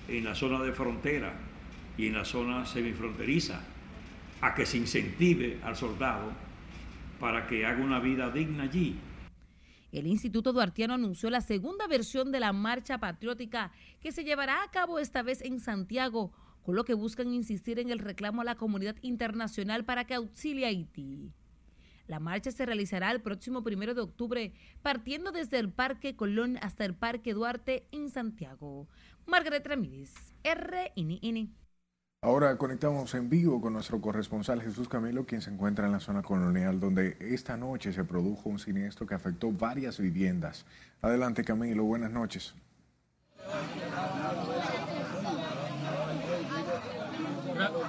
[0.07, 1.33] en la zona de frontera
[1.97, 3.61] y en la zona semifronteriza,
[4.41, 6.31] a que se incentive al soldado
[7.19, 8.97] para que haga una vida digna allí
[9.93, 14.71] el Instituto Duartiano anunció la segunda versión de la marcha patriótica que se llevará a
[14.71, 18.55] cabo esta vez en Santiago, con lo que buscan insistir en el reclamo a la
[18.55, 21.31] comunidad internacional para que auxilie a Haití.
[22.07, 24.51] La marcha se realizará el próximo primero de octubre,
[24.81, 28.87] partiendo desde el Parque Colón hasta el Parque Duarte en Santiago.
[29.27, 30.11] Margaret Ramírez,
[30.43, 31.62] RNN.
[32.23, 36.21] Ahora conectamos en vivo con nuestro corresponsal Jesús Camilo, quien se encuentra en la zona
[36.21, 40.65] colonial, donde esta noche se produjo un siniestro que afectó varias viviendas.
[41.01, 42.55] Adelante Camilo, buenas noches.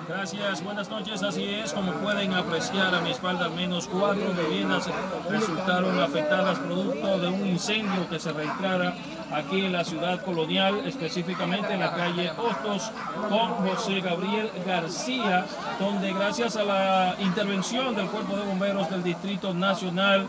[0.09, 1.23] Gracias, buenas noches.
[1.23, 4.90] Así es, como pueden apreciar a mi espalda, al menos cuatro viviendas
[5.31, 8.97] resultaron afectadas producto de un incendio que se registrara
[9.35, 12.90] aquí en la ciudad colonial, específicamente en la calle Hostos,
[13.29, 15.47] con José Gabriel García,
[15.79, 20.27] donde gracias a la intervención del Cuerpo de Bomberos del Distrito Nacional,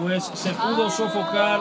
[0.00, 1.60] pues se pudo sofocar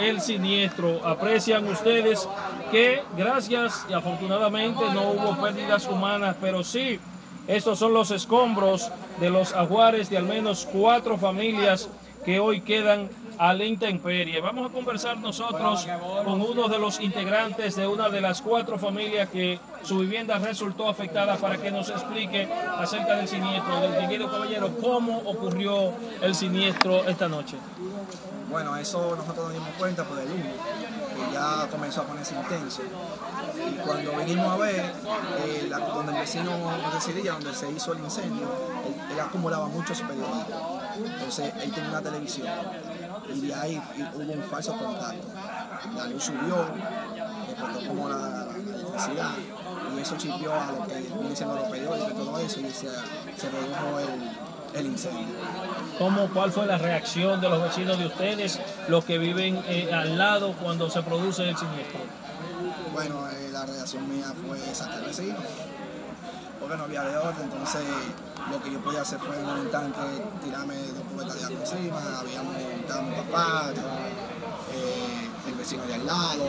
[0.00, 1.06] el siniestro.
[1.06, 2.28] Aprecian ustedes
[2.70, 6.98] que gracias y afortunadamente no hubo pérdidas humanas, pero sí,
[7.46, 11.88] estos son los escombros de los ajuares de al menos cuatro familias
[12.24, 14.40] que hoy quedan a la intemperie.
[14.40, 15.86] Vamos a conversar nosotros
[16.24, 20.88] con uno de los integrantes de una de las cuatro familias que su vivienda resultó
[20.88, 23.80] afectada para que nos explique acerca del siniestro.
[23.80, 25.92] Del distinguido caballero, ¿cómo ocurrió
[26.22, 27.56] el siniestro esta noche?
[28.50, 30.50] Bueno, eso nosotros nos dimos cuenta por el humo,
[31.16, 32.82] que ya comenzó a ponerse intenso.
[33.68, 34.92] Y cuando vinimos a ver,
[35.44, 36.50] eh, donde el vecino
[36.92, 38.46] residía, donde se hizo el incendio,
[38.86, 40.54] él, él acumulaba muchos periódicos.
[40.96, 42.48] Entonces, él tenía una televisión.
[43.32, 43.82] Y de ahí
[44.14, 45.26] hubo un falso contacto.
[45.96, 46.66] La luz subió,
[47.48, 49.30] explotó como la, la electricidad.
[49.96, 52.88] Y eso chipió a lo que viene siendo los periódicos y todo eso, y se,
[53.36, 55.36] se redujo el, el incendio.
[55.98, 60.18] ¿Cómo, ¿Cuál fue la reacción de los vecinos de ustedes, los que viven eh, al
[60.18, 62.00] lado cuando se produce el siniestro?
[62.92, 65.36] Bueno, eh, la reacción mía fue sacar al vecino,
[66.58, 67.82] porque no había de orden, entonces
[68.50, 70.00] lo que yo podía hacer fue en un tanque
[70.42, 73.70] tirarme dos cubetas de agua encima, habíamos estaba mi papá,
[74.72, 76.46] eh, el vecino de al lado,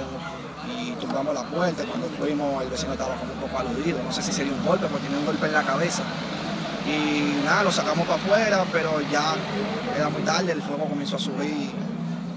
[0.68, 4.22] y tumbamos la puerta, cuando fuimos el vecino estaba como un poco aludido, no sé
[4.22, 6.04] si sería un golpe, porque tenía un golpe en la cabeza.
[6.86, 9.34] Y nada, lo sacamos para afuera, pero ya
[9.96, 11.72] era muy tarde, el fuego comenzó a subir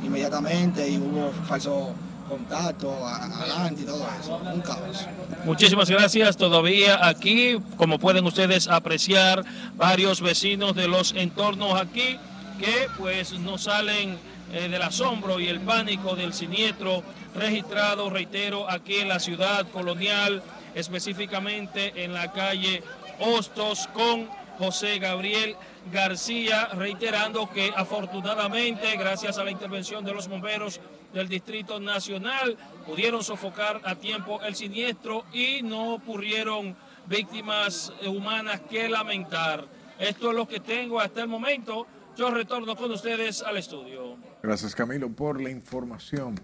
[0.03, 1.92] inmediatamente y hubo falso
[2.28, 5.06] contacto adelante y todo eso, un caos.
[5.44, 6.36] Muchísimas gracias.
[6.36, 9.44] Todavía aquí, como pueden ustedes apreciar,
[9.76, 12.18] varios vecinos de los entornos aquí
[12.58, 14.18] que pues no salen
[14.52, 17.02] eh, del asombro y el pánico del siniestro
[17.34, 20.42] registrado, reitero, aquí en la ciudad colonial,
[20.74, 22.82] específicamente en la calle
[23.20, 25.56] Hostos con José Gabriel
[25.92, 30.80] García, reiterando que afortunadamente, gracias a la intervención de los bomberos
[31.12, 38.88] del Distrito Nacional, pudieron sofocar a tiempo el siniestro y no ocurrieron víctimas humanas que
[38.88, 39.66] lamentar.
[39.99, 41.87] Esto es lo que tengo hasta el momento.
[42.16, 44.16] Yo retorno con ustedes al estudio.
[44.42, 46.35] Gracias Camilo por la información.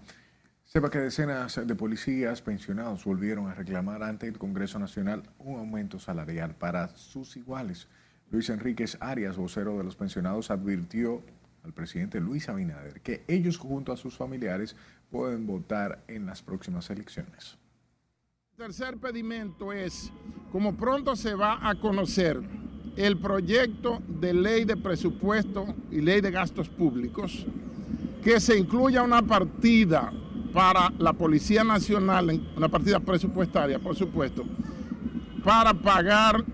[0.63, 5.99] Sepa que decenas de policías pensionados volvieron a reclamar ante el Congreso Nacional un aumento
[5.99, 7.87] salarial para sus iguales.
[8.31, 11.23] Luis Enríquez Arias, vocero de los pensionados, advirtió
[11.65, 14.75] al presidente Luis Abinader que ellos junto a sus familiares
[15.09, 17.57] pueden votar en las próximas elecciones.
[18.55, 20.11] Tercer pedimento es,
[20.51, 22.39] como pronto se va a conocer
[22.95, 27.45] el proyecto de ley de presupuesto y ley de gastos públicos,
[28.23, 30.13] que se incluya una partida
[30.53, 34.45] para la Policía Nacional, una partida presupuestaria, por supuesto,
[35.43, 36.45] para pagar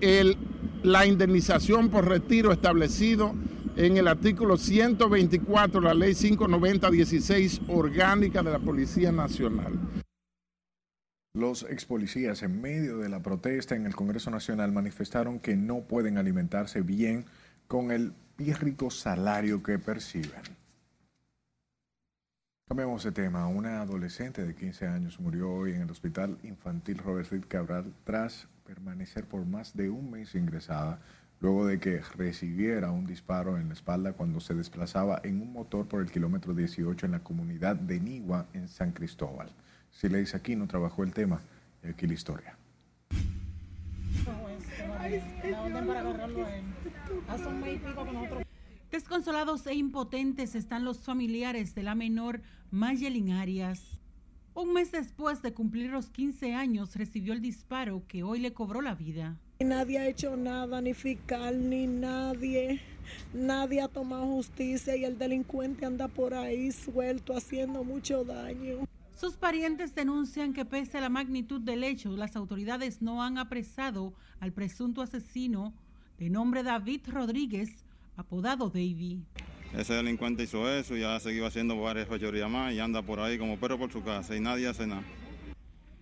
[0.00, 0.36] el-
[0.82, 3.34] la indemnización por retiro establecido
[3.78, 9.78] en el artículo 124 de la ley 590-16 orgánica de la Policía Nacional.
[11.32, 15.82] Los ex policías en medio de la protesta en el Congreso Nacional manifestaron que no
[15.82, 17.24] pueden alimentarse bien
[17.68, 20.42] con el pírrico salario que perciben.
[22.66, 23.46] Cambiamos de tema.
[23.46, 28.48] Una adolescente de 15 años murió hoy en el Hospital Infantil Robert Reed Cabral tras
[28.66, 31.00] permanecer por más de un mes ingresada
[31.40, 35.86] luego de que recibiera un disparo en la espalda cuando se desplazaba en un motor
[35.86, 39.50] por el kilómetro 18 en la comunidad de Nigua en San Cristóbal.
[39.90, 41.40] Sileis Aquino trabajó el tema
[41.88, 42.56] aquí la historia.
[48.90, 54.00] Desconsolados e impotentes están los familiares de la menor Mayelin Arias.
[54.54, 58.82] Un mes después de cumplir los 15 años recibió el disparo que hoy le cobró
[58.82, 59.36] la vida.
[59.60, 62.80] Y Nadie ha hecho nada, ni fiscal, ni nadie.
[63.34, 68.86] Nadie ha tomado justicia y el delincuente anda por ahí suelto haciendo mucho daño.
[69.18, 74.12] Sus parientes denuncian que pese a la magnitud del hecho, las autoridades no han apresado
[74.38, 75.74] al presunto asesino
[76.18, 77.84] de nombre David Rodríguez,
[78.16, 79.24] apodado Davy.
[79.76, 83.38] Ese delincuente hizo eso y ha seguido haciendo varias fechorías más y anda por ahí
[83.38, 85.02] como perro por su casa y nadie hace nada.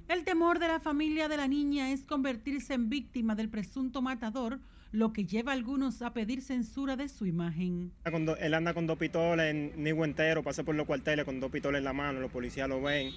[0.08, 4.60] El temor de la familia de la niña es convertirse en víctima del presunto matador,
[4.92, 7.90] lo que lleva a algunos a pedir censura de su imagen.
[8.04, 11.80] Él anda con dos pistolas en Nigo entero, pasa por los cuarteles con dos pistolas
[11.80, 13.10] en la mano, los policías lo ven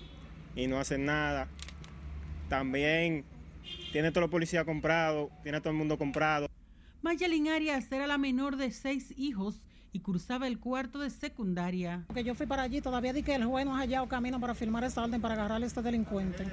[0.56, 1.47] y no hacen nada.
[2.49, 3.23] También
[3.91, 6.49] tiene todos los policías comprados, tiene todo el mundo comprado.
[7.04, 12.06] Mayelin Arias era la menor de seis hijos y cursaba el cuarto de secundaria.
[12.13, 14.56] Que yo fui para allí, todavía di que el juez no ha hallado camino para
[14.56, 16.45] firmar esa orden para agarrar a este delincuente.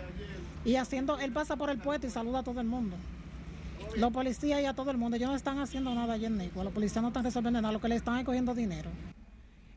[0.65, 2.97] Y haciendo, él pasa por el puesto y saluda a todo el mundo.
[3.97, 6.65] Los policías y a todo el mundo, ellos no están haciendo nada allí en Nicua,
[6.65, 8.91] los policías no están resolviendo nada, lo que le están es cogiendo dinero.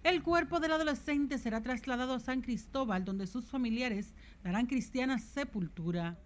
[0.03, 6.17] El cuerpo del adolescente será trasladado a San Cristóbal, donde sus familiares darán cristiana sepultura.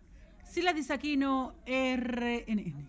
[0.45, 2.87] Sila Disaquino, RNN.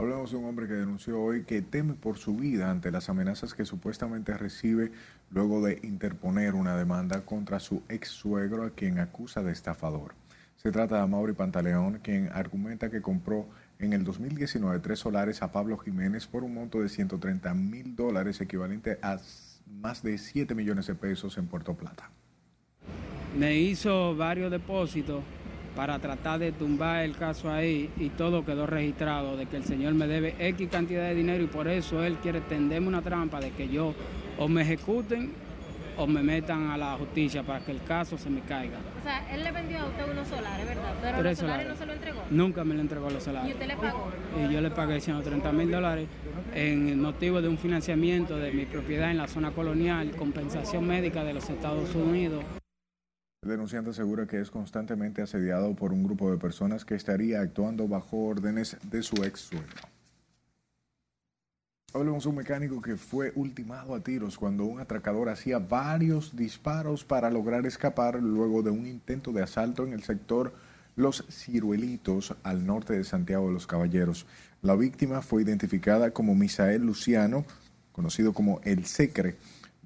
[0.00, 3.52] Hablamos de un hombre que denunció hoy que teme por su vida ante las amenazas
[3.52, 4.92] que supuestamente recibe
[5.32, 10.14] luego de interponer una demanda contra su ex suegro a quien acusa de estafador.
[10.54, 13.48] Se trata de Mauri Pantaleón, quien argumenta que compró
[13.80, 18.40] en el 2019 tres solares a Pablo Jiménez por un monto de 130 mil dólares,
[18.40, 19.18] equivalente a
[19.66, 22.08] más de 7 millones de pesos en Puerto Plata.
[23.36, 25.24] Me hizo varios depósitos
[25.78, 29.94] para tratar de tumbar el caso ahí y todo quedó registrado de que el señor
[29.94, 33.52] me debe X cantidad de dinero y por eso él quiere tenderme una trampa de
[33.52, 33.94] que yo
[34.38, 35.30] o me ejecuten
[35.96, 38.78] o me metan a la justicia para que el caso se me caiga.
[39.00, 40.94] O sea, él le vendió a usted unos solares, ¿verdad?
[41.00, 41.68] Pero Tres los solares, solares.
[41.68, 42.22] no se lo entregó.
[42.28, 43.48] Nunca me lo entregó los solares.
[43.48, 44.08] ¿Y usted le pagó?
[44.36, 46.08] Y yo le pagué 130 mil dólares
[46.56, 51.34] en motivo de un financiamiento de mi propiedad en la zona colonial, compensación médica de
[51.34, 52.42] los Estados Unidos.
[53.42, 57.86] El denunciante asegura que es constantemente asediado por un grupo de personas que estaría actuando
[57.86, 59.82] bajo órdenes de su ex suegro.
[61.94, 67.04] Hablemos de un mecánico que fue ultimado a tiros cuando un atracador hacía varios disparos
[67.04, 70.52] para lograr escapar luego de un intento de asalto en el sector
[70.96, 74.26] Los Ciruelitos al norte de Santiago de los Caballeros.
[74.62, 77.46] La víctima fue identificada como Misael Luciano,
[77.92, 79.36] conocido como El Secre,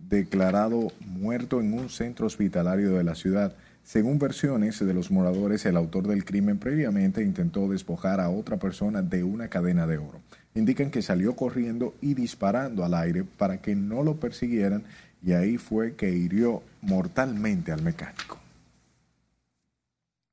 [0.09, 3.55] declarado muerto en un centro hospitalario de la ciudad.
[3.85, 9.03] Según versiones de los moradores, el autor del crimen previamente intentó despojar a otra persona
[9.03, 10.21] de una cadena de oro.
[10.55, 14.85] Indican que salió corriendo y disparando al aire para que no lo persiguieran
[15.25, 18.39] y ahí fue que hirió mortalmente al mecánico.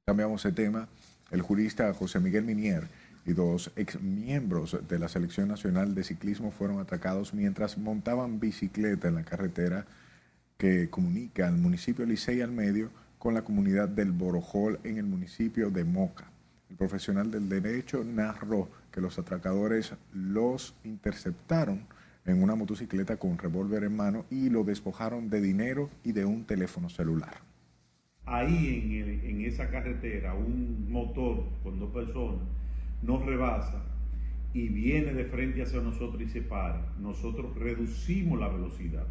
[0.05, 0.87] Cambiamos de tema.
[1.31, 2.87] El jurista José Miguel Minier
[3.29, 9.15] y dos exmiembros de la Selección Nacional de Ciclismo fueron atacados mientras montaban bicicleta en
[9.15, 9.85] la carretera
[10.57, 15.69] que comunica al municipio Licey al medio con la comunidad del Borojol en el municipio
[15.69, 16.25] de Moca.
[16.69, 21.85] El profesional del derecho narró que los atracadores los interceptaron
[22.25, 26.45] en una motocicleta con revólver en mano y lo despojaron de dinero y de un
[26.45, 27.41] teléfono celular.
[28.25, 32.41] Ahí en, el- en esa carretera, un motor con dos personas
[33.01, 33.83] nos rebasa
[34.53, 36.81] y viene de frente hacia nosotros y se para.
[36.99, 39.05] Nosotros reducimos la velocidad.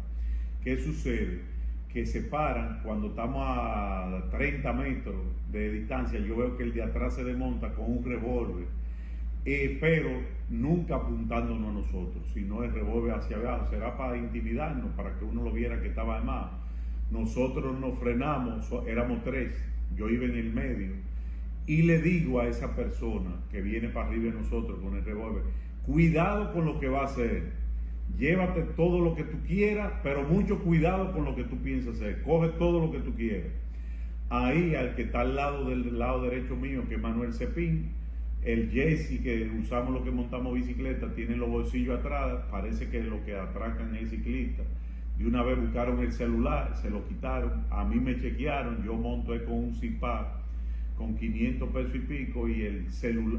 [0.63, 1.41] ¿Qué sucede?
[1.91, 5.15] Que se paran cuando estamos a 30 metros
[5.51, 6.19] de distancia.
[6.19, 8.67] Yo veo que el de atrás se desmonta con un revólver,
[9.45, 10.09] eh, pero
[10.49, 13.67] nunca apuntándonos a nosotros, sino el revólver hacia abajo.
[13.69, 16.51] Será para intimidarnos, para que uno lo viera que estaba armado.
[17.09, 19.55] Nosotros nos frenamos, éramos tres,
[19.95, 20.91] yo iba en el medio,
[21.69, 25.43] y le digo a esa persona que viene para arriba de nosotros con el revólver,
[25.85, 27.43] cuidado con lo que va a hacer,
[28.17, 32.23] llévate todo lo que tú quieras, pero mucho cuidado con lo que tú piensas hacer,
[32.23, 33.51] coge todo lo que tú quieras.
[34.31, 37.91] Ahí al que está al lado del lado derecho mío, que es Manuel Cepín,
[38.43, 43.23] el Jesse que usamos los que montamos bicicleta, tiene los bolsillos atrás, parece que lo
[43.25, 44.63] que atracan es ciclista.
[45.19, 49.33] De una vez buscaron el celular, se lo quitaron, a mí me chequearon, yo monto
[49.45, 50.38] con un CIPAC
[50.99, 52.87] con 500 pesos y pico y el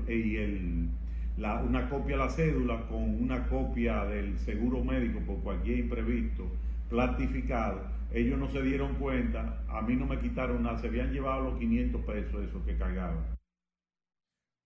[0.09, 0.89] y el
[1.37, 6.45] una copia de la cédula con una copia del seguro médico por cualquier imprevisto
[6.89, 7.83] plastificado.
[8.13, 11.59] Ellos no se dieron cuenta, a mí no me quitaron nada, se habían llevado los
[11.59, 13.25] 500 pesos esos que cargaban.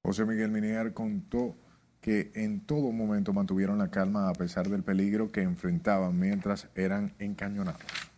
[0.04, 1.56] José Miguel Minier contó
[2.00, 7.12] que en todo momento mantuvieron la calma a pesar del peligro que enfrentaban mientras eran
[7.18, 8.13] encañonados.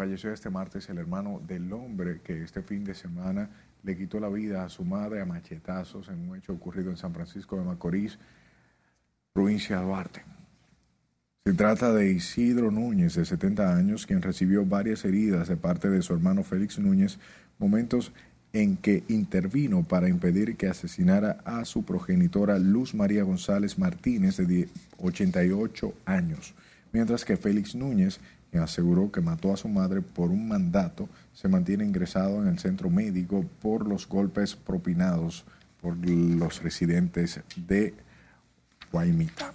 [0.00, 3.50] Falleció este martes el hermano del hombre que este fin de semana
[3.82, 7.12] le quitó la vida a su madre a machetazos en un hecho ocurrido en San
[7.12, 8.18] Francisco de Macorís,
[9.34, 10.24] provincia de Duarte.
[11.44, 16.00] Se trata de Isidro Núñez, de 70 años, quien recibió varias heridas de parte de
[16.00, 17.18] su hermano Félix Núñez,
[17.58, 18.10] momentos
[18.54, 24.46] en que intervino para impedir que asesinara a su progenitora Luz María González Martínez, de
[24.46, 26.54] 10 88 años,
[26.90, 28.18] mientras que Félix Núñez,
[28.58, 32.90] aseguró que mató a su madre por un mandato, se mantiene ingresado en el centro
[32.90, 35.44] médico por los golpes propinados
[35.80, 37.94] por los residentes de
[38.92, 39.54] Guaymita.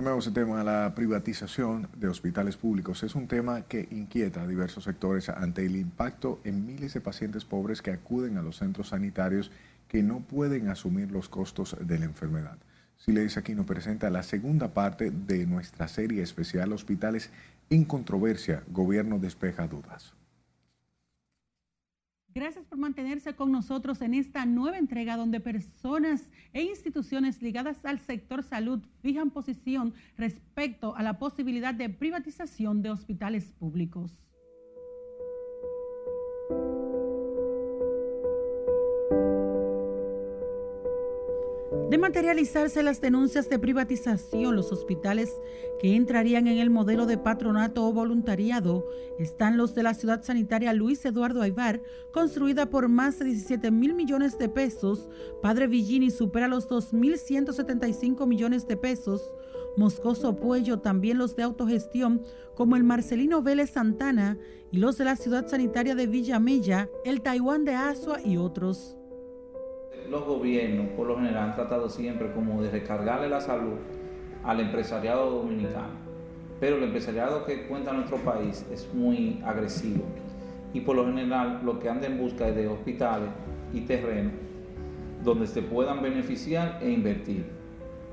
[0.00, 3.02] Cambiamos el tema, la privatización de hospitales públicos.
[3.02, 7.44] Es un tema que inquieta a diversos sectores ante el impacto en miles de pacientes
[7.44, 9.50] pobres que acuden a los centros sanitarios
[9.88, 12.56] que no pueden asumir los costos de la enfermedad.
[13.00, 17.30] Siles Aquino presenta la segunda parte de nuestra serie especial Hospitales
[17.70, 20.12] en Controversia, Gobierno despeja dudas.
[22.34, 26.22] Gracias por mantenerse con nosotros en esta nueva entrega donde personas
[26.52, 32.90] e instituciones ligadas al sector salud fijan posición respecto a la posibilidad de privatización de
[32.90, 34.12] hospitales públicos.
[42.00, 45.30] Materializarse las denuncias de privatización, los hospitales
[45.80, 48.86] que entrarían en el modelo de patronato o voluntariado
[49.18, 51.82] están los de la ciudad sanitaria Luis Eduardo Aybar,
[52.12, 55.08] construida por más de 17 mil millones de pesos.
[55.42, 59.22] Padre Villini supera los 2.175 millones de pesos.
[59.76, 62.22] Moscoso Puello, también los de autogestión,
[62.54, 64.38] como el Marcelino Vélez Santana
[64.72, 68.96] y los de la ciudad sanitaria de Villamella, el Taiwán de Asua y otros
[70.08, 73.76] los gobiernos, por lo general, han tratado siempre como de recargarle la salud
[74.44, 76.10] al empresariado dominicano.
[76.58, 80.04] Pero el empresariado que cuenta nuestro país es muy agresivo
[80.72, 83.30] y por lo general lo que anda en busca es de hospitales
[83.72, 84.32] y terrenos
[85.24, 87.44] donde se puedan beneficiar e invertir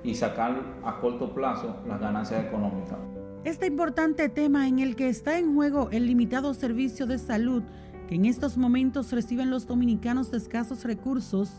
[0.04, 2.98] y sacar a corto plazo las ganancias económicas.
[3.44, 7.64] Este importante tema en el que está en juego el limitado servicio de salud
[8.08, 11.50] que en estos momentos reciben los dominicanos de escasos recursos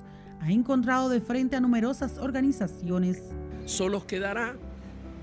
[0.41, 3.23] ha encontrado de frente a numerosas organizaciones.
[3.67, 4.57] Solo quedará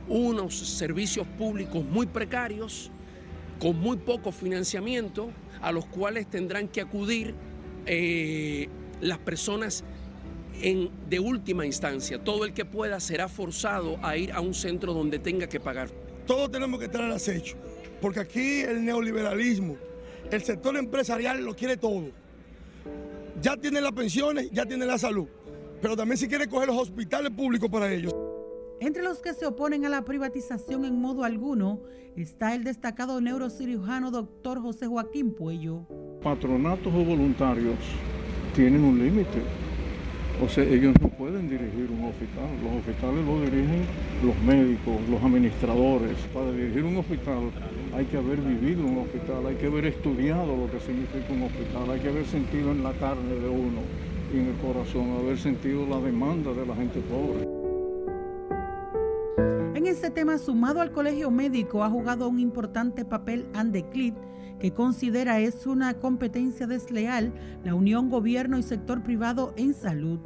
[0.07, 2.91] unos servicios públicos muy precarios,
[3.59, 7.34] con muy poco financiamiento, a los cuales tendrán que acudir
[7.86, 8.67] eh,
[9.01, 9.84] las personas
[10.61, 12.23] en, de última instancia.
[12.23, 15.89] Todo el que pueda será forzado a ir a un centro donde tenga que pagar.
[16.28, 17.55] Todos tenemos que estar al acecho,
[18.01, 19.78] porque aquí el neoliberalismo,
[20.32, 22.11] el sector empresarial lo quiere todo
[23.41, 25.28] ya tienen las pensiones, ya tienen la salud,
[25.82, 28.13] pero también si quiere coger los hospitales públicos para ellos.
[28.80, 31.82] Entre los que se oponen a la privatización en modo alguno
[32.15, 35.86] está el destacado neurocirujano doctor José Joaquín Puello.
[36.21, 37.78] Patronatos o voluntarios
[38.53, 39.64] tienen un límite.
[40.43, 42.49] O sea, ellos no pueden dirigir un hospital.
[42.61, 43.86] Los hospitales lo dirigen
[44.23, 46.17] los médicos, los administradores.
[46.33, 47.51] Para dirigir un hospital
[47.95, 51.89] hay que haber vivido un hospital, hay que haber estudiado lo que significa un hospital,
[51.89, 53.79] hay que haber sentido en la carne de uno
[54.33, 57.47] y en el corazón, haber sentido la demanda de la gente pobre.
[59.75, 64.15] En este tema, sumado al colegio médico, ha jugado un importante papel Andeclit,
[64.66, 67.32] que considera es una competencia desleal
[67.63, 70.18] la unión gobierno y sector privado en salud.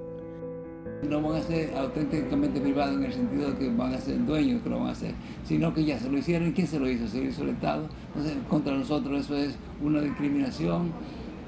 [1.10, 4.62] No van a ser auténticamente privados en el sentido de que van a ser dueños
[4.62, 5.14] que lo van a hacer,
[5.44, 6.48] sino que ya se lo hicieron.
[6.48, 7.06] ¿Y quién se lo hizo?
[7.10, 7.90] Se lo hizo el Estado.
[8.16, 10.94] Entonces, contra nosotros eso es una discriminación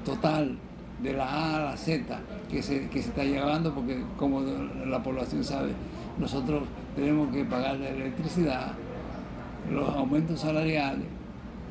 [0.04, 0.58] total
[1.02, 2.20] de la A a la Z
[2.50, 4.42] que se, que se está llevando, porque como
[4.86, 5.70] la población sabe,
[6.18, 6.64] nosotros
[6.94, 8.72] tenemos que pagar la electricidad,
[9.72, 11.06] los aumentos salariales,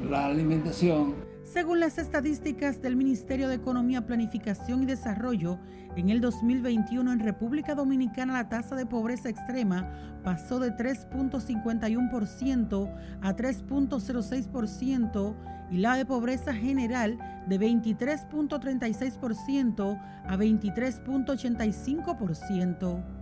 [0.09, 1.15] la alimentación.
[1.43, 5.57] Según las estadísticas del Ministerio de Economía, Planificación y Desarrollo,
[5.95, 9.91] en el 2021 en República Dominicana la tasa de pobreza extrema
[10.23, 15.35] pasó de 3.51% a 3.06%
[15.71, 23.20] y la de pobreza general de 23.36% a 23.85%.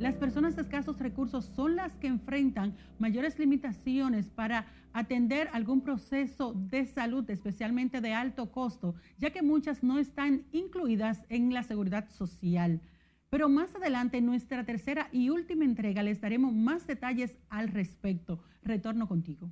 [0.00, 6.54] Las personas de escasos recursos son las que enfrentan mayores limitaciones para atender algún proceso
[6.54, 12.08] de salud, especialmente de alto costo, ya que muchas no están incluidas en la seguridad
[12.08, 12.80] social.
[13.28, 18.42] Pero más adelante en nuestra tercera y última entrega les daremos más detalles al respecto.
[18.62, 19.50] Retorno contigo.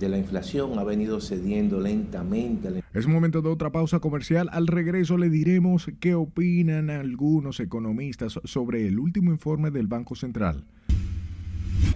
[0.00, 2.82] De la inflación ha venido cediendo lentamente.
[2.92, 4.48] Es momento de otra pausa comercial.
[4.50, 10.64] Al regreso le diremos qué opinan algunos economistas sobre el último informe del Banco Central.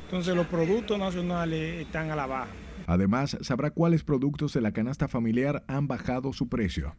[0.04, 2.50] Entonces los productos nacionales están a la baja.
[2.86, 6.94] Además, sabrá cuáles productos de la canasta familiar han bajado su precio.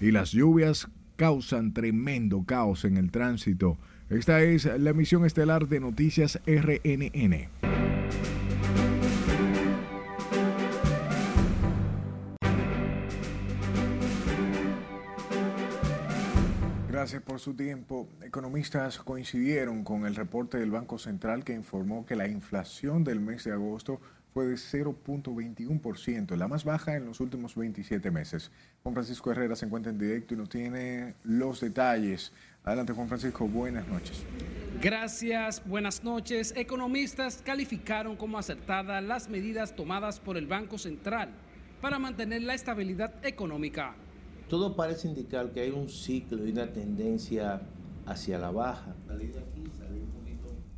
[0.00, 3.78] Y las lluvias causan tremendo caos en el tránsito.
[4.10, 7.91] Esta es la emisión estelar de Noticias RNN.
[16.92, 18.06] Gracias por su tiempo.
[18.22, 23.44] Economistas coincidieron con el reporte del Banco Central que informó que la inflación del mes
[23.44, 23.98] de agosto
[24.34, 28.50] fue de 0.21%, la más baja en los últimos 27 meses.
[28.82, 32.30] Juan Francisco Herrera se encuentra en directo y nos tiene los detalles.
[32.62, 34.22] Adelante Juan Francisco, buenas noches.
[34.82, 36.52] Gracias, buenas noches.
[36.54, 41.30] Economistas calificaron como acertadas las medidas tomadas por el Banco Central
[41.80, 43.94] para mantener la estabilidad económica
[44.52, 47.62] todo parece indicar que hay un ciclo y una tendencia
[48.04, 48.94] hacia la baja.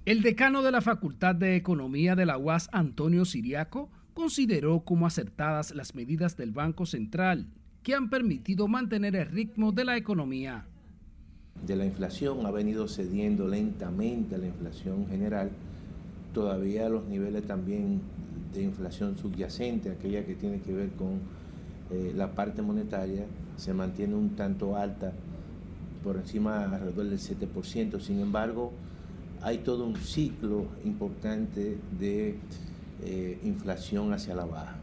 [0.05, 5.75] El decano de la Facultad de Economía de la UAS, Antonio Siriaco, consideró como acertadas
[5.75, 7.49] las medidas del Banco Central
[7.83, 10.67] que han permitido mantener el ritmo de la economía.
[11.67, 15.51] De la inflación ha venido cediendo lentamente a la inflación general,
[16.33, 18.01] todavía los niveles también
[18.53, 21.19] de inflación subyacente, aquella que tiene que ver con
[21.91, 25.13] eh, la parte monetaria se mantiene un tanto alta,
[26.03, 28.01] por encima alrededor del 7%.
[28.01, 28.73] Sin embargo,
[29.43, 32.37] hay todo un ciclo importante de
[33.03, 34.77] eh, inflación hacia la baja.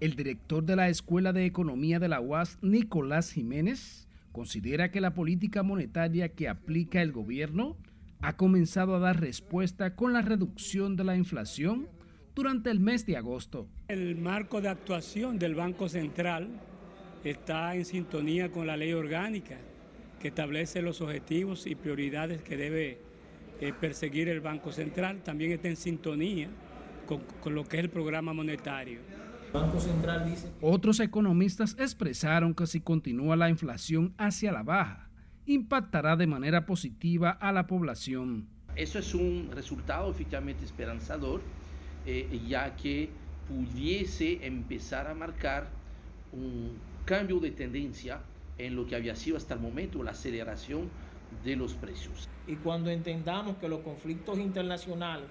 [0.00, 5.14] El director de la Escuela de Economía de la UAS, Nicolás Jiménez, considera que la
[5.14, 7.76] política monetaria que aplica el gobierno
[8.20, 11.88] ha comenzado a dar respuesta con la reducción de la inflación
[12.34, 13.68] durante el mes de agosto.
[13.88, 16.48] El marco de actuación del Banco Central
[17.30, 19.56] está en sintonía con la ley orgánica
[20.20, 22.98] que establece los objetivos y prioridades que debe
[23.60, 25.22] eh, perseguir el Banco Central.
[25.22, 26.48] También está en sintonía
[27.06, 29.00] con, con lo que es el programa monetario.
[29.52, 30.50] Banco Central dice...
[30.60, 35.08] Otros economistas expresaron que si continúa la inflación hacia la baja,
[35.46, 38.48] impactará de manera positiva a la población.
[38.76, 41.42] Eso es un resultado efectivamente esperanzador,
[42.06, 43.10] eh, ya que
[43.46, 45.68] pudiese empezar a marcar
[46.32, 46.72] un
[47.04, 48.20] cambio de tendencia
[48.58, 50.90] en lo que había sido hasta el momento la aceleración
[51.44, 52.28] de los precios.
[52.46, 55.28] Y cuando entendamos que los conflictos internacionales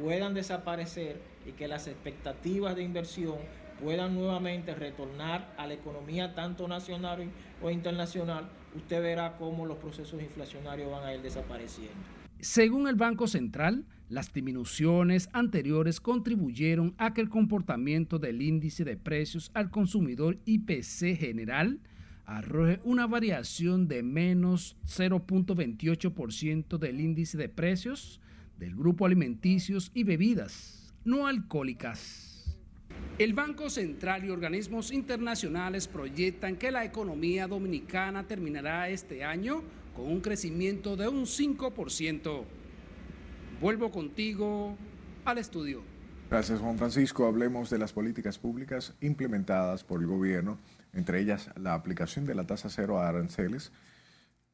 [0.00, 3.36] puedan desaparecer y que las expectativas de inversión
[3.80, 7.30] puedan nuevamente retornar a la economía tanto nacional
[7.62, 12.23] o internacional, usted verá cómo los procesos inflacionarios van a ir desapareciendo.
[12.44, 18.98] Según el Banco Central, las disminuciones anteriores contribuyeron a que el comportamiento del índice de
[18.98, 21.80] precios al consumidor IPC general
[22.26, 28.20] arroje una variación de menos 0.28% del índice de precios
[28.58, 32.58] del grupo alimenticios y bebidas no alcohólicas.
[33.18, 39.62] El Banco Central y organismos internacionales proyectan que la economía dominicana terminará este año
[39.94, 42.44] con un crecimiento de un 5%.
[43.60, 44.76] Vuelvo contigo
[45.24, 45.82] al estudio.
[46.30, 47.26] Gracias Juan Francisco.
[47.26, 50.58] Hablemos de las políticas públicas implementadas por el gobierno,
[50.92, 53.72] entre ellas la aplicación de la tasa cero a aranceles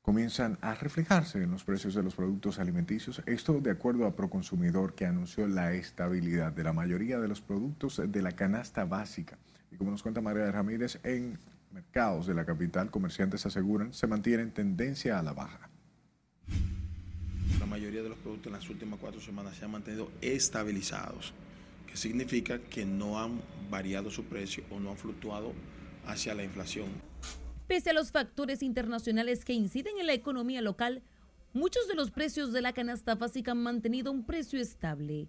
[0.03, 3.23] comienzan a reflejarse en los precios de los productos alimenticios.
[3.27, 8.01] Esto de acuerdo a Proconsumidor que anunció la estabilidad de la mayoría de los productos
[8.05, 9.39] de la canasta básica.
[9.71, 11.39] Y como nos cuenta María Ramírez, en
[11.73, 15.71] mercados de la capital comerciantes aseguran se mantiene en tendencia a la baja.
[17.59, 21.33] La mayoría de los productos en las últimas cuatro semanas se han mantenido estabilizados,
[21.87, 23.41] que significa que no han
[23.71, 25.53] variado su precio o no han fluctuado
[26.07, 26.89] hacia la inflación.
[27.67, 31.03] Pese a los factores internacionales que inciden en la economía local,
[31.53, 35.29] muchos de los precios de la canasta básica han mantenido un precio estable.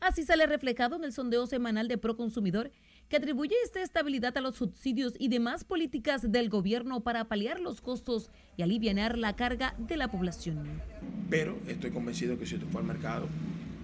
[0.00, 2.72] Así sale reflejado en el sondeo semanal de Proconsumidor,
[3.12, 7.82] que atribuye esta estabilidad a los subsidios y demás políticas del gobierno para paliar los
[7.82, 10.80] costos y aliviar la carga de la población.
[11.28, 13.28] Pero estoy convencido que si usted fue al mercado,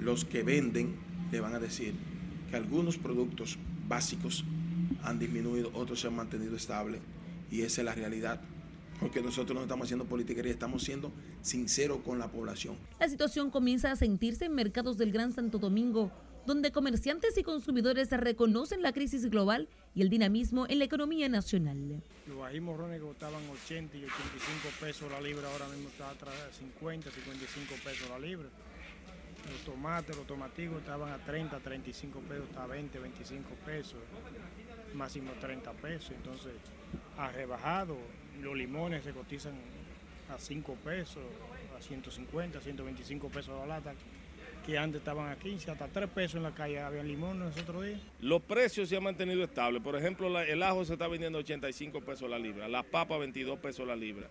[0.00, 0.96] los que venden
[1.30, 1.92] le van a decir
[2.48, 4.46] que algunos productos básicos
[5.02, 7.02] han disminuido, otros se han mantenido estables
[7.50, 8.40] y esa es la realidad.
[8.98, 11.12] Porque nosotros no estamos haciendo politiquería, estamos siendo
[11.42, 12.76] sinceros con la población.
[12.98, 16.10] La situación comienza a sentirse en mercados del Gran Santo Domingo,
[16.48, 22.02] donde comerciantes y consumidores reconocen la crisis global y el dinamismo en la economía nacional.
[22.26, 26.14] Los ají morrones costaban 80 y 85 pesos la libra, ahora mismo está a
[26.50, 28.48] 50, 55 pesos la libra.
[29.44, 33.98] Los tomates, los tomatigos estaban a 30, 35 pesos, hasta 20, 25 pesos,
[34.94, 36.12] máximo 30 pesos.
[36.12, 36.52] Entonces,
[37.18, 37.98] ha rebajado.
[38.40, 39.52] Los limones se cotizan
[40.34, 41.22] a 5 pesos,
[41.78, 43.92] a 150, 125 pesos la lata,
[44.68, 47.98] que antes estaban a 15, hasta 3 pesos en la calle había limones otro día.
[48.20, 49.82] Los precios se han mantenido estables.
[49.82, 53.58] Por ejemplo, el ajo se está vendiendo a 85 pesos la libra, la papa 22
[53.60, 54.28] pesos la libra.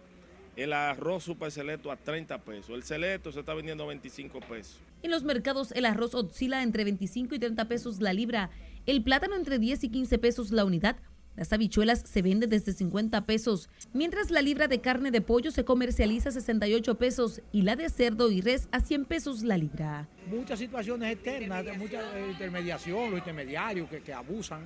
[0.56, 2.70] El arroz super selecto a 30 pesos.
[2.70, 4.80] El selecto se está vendiendo a 25 pesos.
[5.02, 8.52] En los mercados el arroz oscila entre 25 y 30 pesos la libra,
[8.86, 10.98] el plátano entre 10 y 15 pesos la unidad,
[11.38, 15.64] las habichuelas se venden desde 50 pesos, mientras la libra de carne de pollo se
[15.64, 20.10] comercializa a 68 pesos y la de cerdo y res a 100 pesos la libra.
[20.28, 24.62] Muchas situaciones externas, mucha intermediación, los intermediarios que, abusan,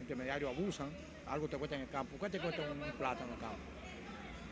[0.00, 0.88] intermediarios abusan,
[1.26, 2.16] algo te cuesta en el campo.
[2.18, 3.58] ¿Qué te cuesta un plátano en el campo?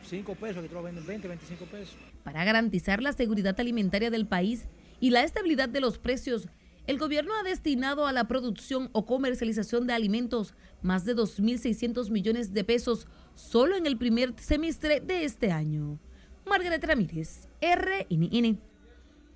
[0.04, 1.96] 5 pesos, que te lo venden 20, 25 pesos.
[2.24, 4.66] Para garantizar la seguridad alimentaria del país
[5.00, 6.48] y la estabilidad de los precios,
[6.88, 12.52] el gobierno ha destinado a la producción o comercialización de alimentos más de 2.600 millones
[12.52, 15.98] de pesos solo en el primer semestre de este año.
[16.46, 18.58] Margaret Ramírez, RNN.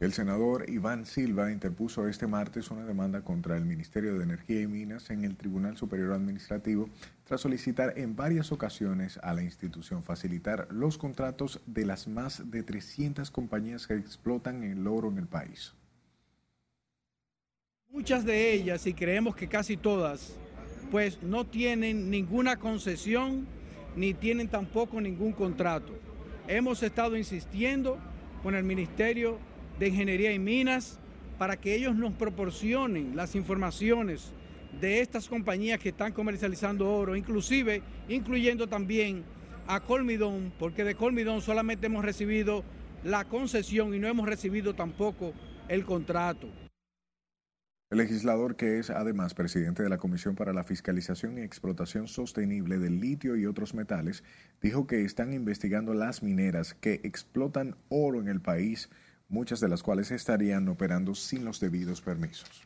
[0.03, 4.67] El senador Iván Silva interpuso este martes una demanda contra el Ministerio de Energía y
[4.67, 6.89] Minas en el Tribunal Superior Administrativo
[7.23, 12.65] tras solicitar en varias ocasiones a la institución facilitar los contratos de las más de
[12.65, 15.73] 300 compañías que explotan el oro en el país.
[17.89, 20.35] Muchas de ellas, y creemos que casi todas,
[20.93, 23.47] pues no tienen ninguna concesión
[23.97, 25.95] ni tienen tampoco ningún contrato.
[26.47, 27.99] Hemos estado insistiendo
[28.43, 29.39] con el Ministerio
[29.79, 30.99] de Ingeniería y Minas
[31.39, 34.35] para que ellos nos proporcionen las informaciones
[34.83, 39.25] de estas compañías que están comercializando oro, inclusive incluyendo también
[39.67, 42.65] a Colmidón, porque de Colmidón solamente hemos recibido
[43.03, 45.33] la concesión y no hemos recibido tampoco
[45.69, 46.49] el contrato.
[47.93, 52.79] El legislador, que es además presidente de la Comisión para la Fiscalización y Explotación Sostenible
[52.79, 54.25] del Litio y otros metales,
[54.63, 58.89] dijo que están investigando las mineras que explotan oro en el país,
[59.29, 62.63] muchas de las cuales estarían operando sin los debidos permisos.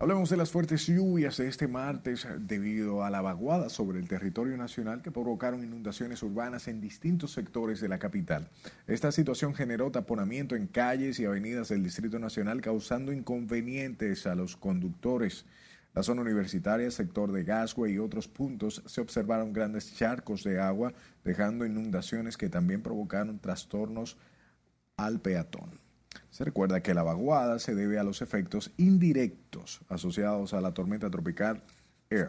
[0.00, 4.56] Hablemos de las fuertes lluvias de este martes debido a la vaguada sobre el territorio
[4.56, 8.48] nacional que provocaron inundaciones urbanas en distintos sectores de la capital.
[8.86, 14.56] Esta situación generó taponamiento en calles y avenidas del Distrito Nacional causando inconvenientes a los
[14.56, 15.46] conductores.
[15.94, 20.92] La zona universitaria, sector de Gasway y otros puntos se observaron grandes charcos de agua,
[21.24, 24.16] dejando inundaciones que también provocaron trastornos
[24.96, 25.87] al peatón.
[26.38, 31.10] Se recuerda que la vaguada se debe a los efectos indirectos asociados a la tormenta
[31.10, 31.64] tropical
[32.10, 32.28] Air.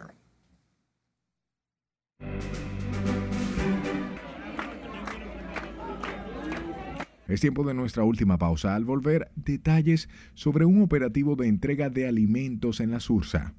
[7.28, 8.74] Es tiempo de nuestra última pausa.
[8.74, 13.54] Al volver, detalles sobre un operativo de entrega de alimentos en la Sursa.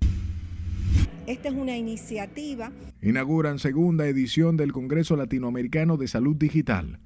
[1.27, 2.73] Esta es una iniciativa.
[3.01, 6.99] Inauguran segunda edición del Congreso Latinoamericano de Salud Digital.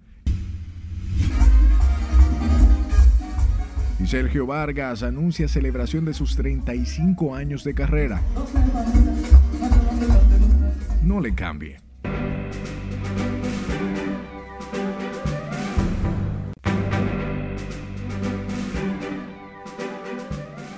[3.97, 8.21] Y Sergio Vargas anuncia celebración de sus 35 años de carrera.
[11.01, 11.77] No le cambie.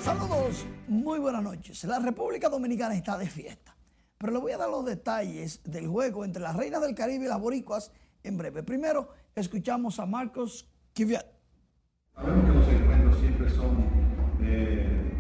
[0.04, 1.84] Saludos, muy buenas noches.
[1.86, 3.76] La República Dominicana está de fiesta,
[4.20, 7.30] pero le voy a dar los detalles del juego entre las reinas del Caribe y
[7.30, 7.92] las boricuas
[8.24, 8.62] en breve.
[8.62, 11.37] Primero, escuchamos a Marcos Kiviat.
[12.18, 13.78] Sabemos que los encuentros siempre son
[14.42, 15.14] eh,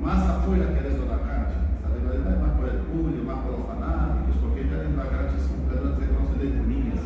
[0.00, 1.60] más afuera que dentro de la cancha.
[1.84, 5.76] Es más por el público, más por los fanáticos, porque dentro de la cancha siempre
[5.76, 7.04] se conoce desde niños.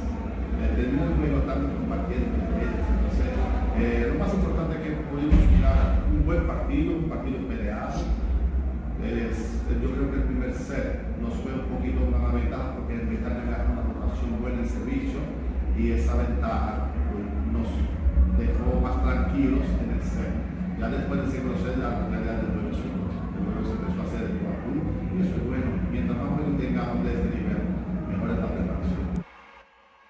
[0.78, 2.30] Termina el juego estamos compartiendo.
[2.30, 3.30] Entonces,
[3.82, 7.98] eh, lo más importante es que pudimos mirar un buen partido, un partido peleado.
[9.82, 13.50] Yo creo que el primer set nos fue un poquito una ventaja porque el Britannia
[13.50, 15.18] ganó una rotación buena en servicio
[15.76, 17.66] y esa ventaja pues, nos
[18.46, 20.34] dejó más tranquilos en el set.
[20.78, 24.04] Ya después de ese proceso, la realidad del juego se, el juego se empezó a
[24.06, 24.62] hacer de 4
[25.12, 25.28] y es.
[25.90, 27.62] Mientras más tengamos de este nivel,
[28.08, 29.24] mejor es la preparación.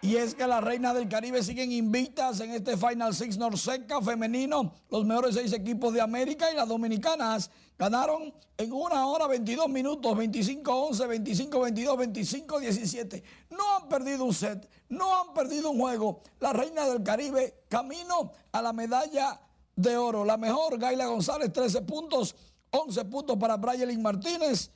[0.00, 4.72] Y es que las reinas del Caribe siguen invictas en este Final Six Norseca femenino.
[4.90, 7.50] Los mejores seis equipos de América y las dominicanas
[7.82, 13.22] ganaron en una hora 22 minutos, 25-11, 25-22, 25-17.
[13.50, 16.22] No han perdido un set, no han perdido un juego.
[16.38, 19.40] Las reinas del Caribe camino a la medalla
[19.74, 20.24] de oro.
[20.24, 22.36] La mejor, Gaila González, 13 puntos,
[22.70, 24.70] 11 puntos para Brayelin Martínez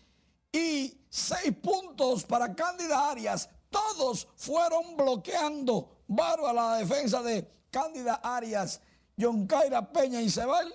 [0.50, 8.14] y 6 puntos para Cándida Arias todos fueron bloqueando varo a la defensa de Cándida
[8.14, 8.80] Arias.
[9.18, 10.74] John Caira Peña y Cebal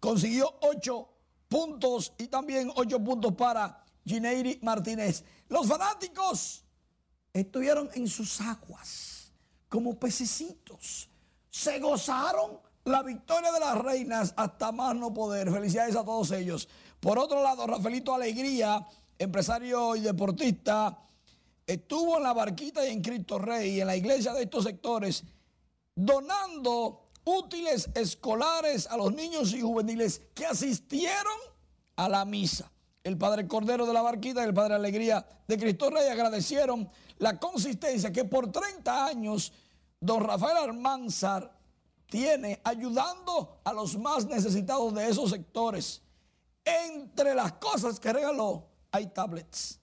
[0.00, 1.17] consiguió ocho
[1.48, 5.24] puntos y también ocho puntos para Gineiri Martínez.
[5.48, 6.64] Los fanáticos
[7.32, 9.32] estuvieron en sus aguas
[9.68, 11.08] como pececitos.
[11.50, 15.50] Se gozaron la victoria de las reinas hasta más no poder.
[15.50, 16.68] Felicidades a todos ellos.
[17.00, 18.86] Por otro lado, Rafaelito Alegría,
[19.18, 20.98] empresario y deportista,
[21.66, 25.22] estuvo en la barquita y en Cristo Rey, en la iglesia de estos sectores,
[25.94, 31.38] donando útiles escolares a los niños y juveniles que asistieron
[31.96, 32.70] a la misa.
[33.04, 37.38] El padre Cordero de la Barquita y el padre Alegría de Cristo Rey agradecieron la
[37.38, 39.52] consistencia que por 30 años
[40.00, 41.52] don Rafael Armanzar
[42.06, 46.02] tiene ayudando a los más necesitados de esos sectores.
[46.64, 49.78] Entre las cosas que regaló hay tablets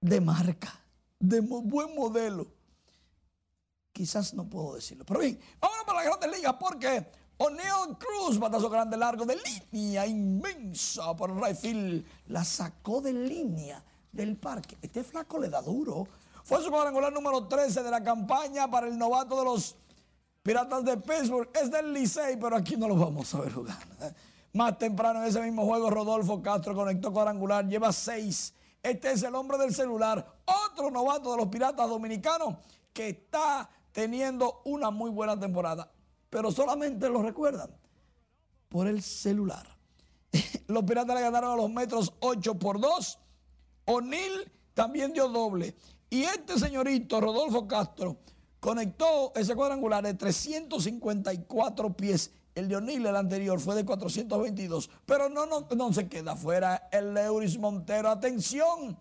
[0.00, 0.84] de marca,
[1.18, 2.57] de buen modelo.
[3.98, 5.04] Quizás no puedo decirlo.
[5.04, 9.36] Pero bien, vámonos para la Grandes Ligas porque O'Neill Cruz, batazo grande largo de
[9.72, 13.82] línea inmensa por Rayfield, la sacó de línea
[14.12, 14.78] del parque.
[14.80, 16.06] Este flaco le da duro.
[16.44, 19.74] Fue su cuadrangular número 13 de la campaña para el novato de los
[20.44, 21.50] Piratas de Pittsburgh.
[21.60, 23.78] Es del Licey, pero aquí no lo vamos a ver jugar.
[24.52, 29.34] Más temprano en ese mismo juego, Rodolfo Castro conectó cuadrangular, lleva seis este es el
[29.34, 32.54] hombre del celular, otro novato de los Piratas Dominicanos
[32.92, 33.68] que está
[33.98, 35.90] teniendo una muy buena temporada.
[36.30, 37.68] Pero solamente lo recuerdan
[38.68, 39.66] por el celular.
[40.68, 43.18] los Piratas le ganaron a los Metros 8 por 2.
[43.86, 45.74] O'Neill también dio doble.
[46.10, 48.18] Y este señorito, Rodolfo Castro,
[48.60, 52.30] conectó ese cuadrangular de 354 pies.
[52.54, 54.90] El de O'Neill, el anterior, fue de 422.
[55.06, 58.10] Pero no, no, no se queda fuera el Leuris Montero.
[58.10, 58.96] Atención,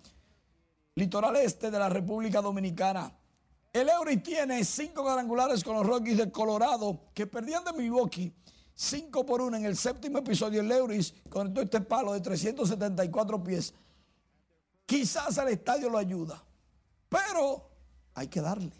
[0.95, 3.13] litoral este de la República Dominicana.
[3.77, 8.33] El Eury tiene cinco cuadrangulares con los Rockies de Colorado que perdían de Milwaukee
[8.73, 10.61] 5 por 1 en el séptimo episodio.
[10.61, 13.75] El Euris conectó este palo de 374 pies.
[14.87, 16.43] Quizás el estadio lo ayuda,
[17.07, 17.69] pero
[18.15, 18.73] hay que darle.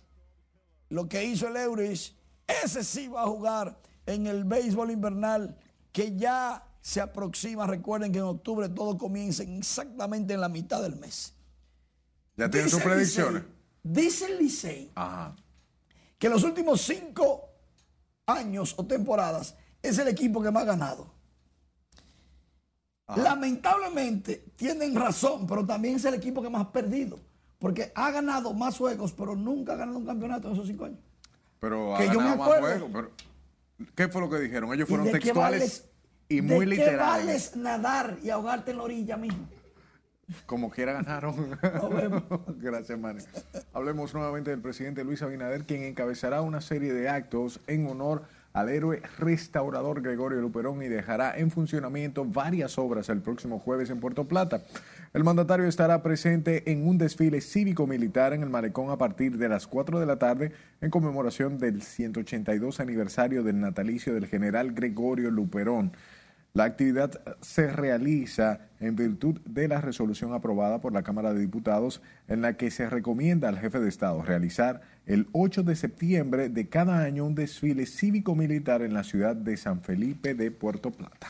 [0.90, 2.16] Lo que hizo el Euris,
[2.48, 5.60] ese sí va a jugar en el béisbol invernal
[5.92, 7.68] que ya se aproxima.
[7.68, 11.36] Recuerden que en octubre todo comienza exactamente en la mitad del mes.
[12.36, 13.44] ¿Ya tienen sus predicciones?
[13.44, 13.57] Dice
[13.96, 14.92] el Licey
[16.18, 17.50] que en los últimos cinco
[18.26, 21.14] años o temporadas es el equipo que más ha ganado.
[23.16, 27.20] Lamentablemente tienen razón, pero también es el equipo que más ha perdido.
[27.60, 31.00] Porque ha ganado más juegos, pero nunca ha ganado un campeonato en esos cinco años.
[31.60, 32.68] Pero ha Que yo me ganado más acuerdo.
[32.88, 33.12] juegos, pero
[33.96, 34.74] ¿Qué fue lo que dijeron?
[34.74, 35.86] Ellos ¿Y fueron qué textuales vales-
[36.30, 37.26] y muy ¿De qué literales.
[37.26, 39.48] vales nadar y ahogarte en la orilla mismo?
[40.46, 41.58] Como quiera ganaron.
[42.60, 43.22] Gracias, Manny.
[43.74, 48.24] Hablemos nuevamente del presidente Luis Abinader, quien encabezará una serie de actos en honor
[48.58, 54.00] al héroe restaurador Gregorio Luperón y dejará en funcionamiento varias obras el próximo jueves en
[54.00, 54.64] Puerto Plata.
[55.14, 59.68] El mandatario estará presente en un desfile cívico-militar en el Malecón a partir de las
[59.68, 60.52] 4 de la tarde
[60.82, 65.94] en conmemoración del 182 aniversario del natalicio del general Gregorio Luperón.
[66.58, 72.02] La actividad se realiza en virtud de la resolución aprobada por la Cámara de Diputados
[72.28, 76.68] en la que se recomienda al jefe de Estado realizar el 8 de septiembre de
[76.68, 81.30] cada año un desfile cívico-militar en la ciudad de San Felipe de Puerto Plata.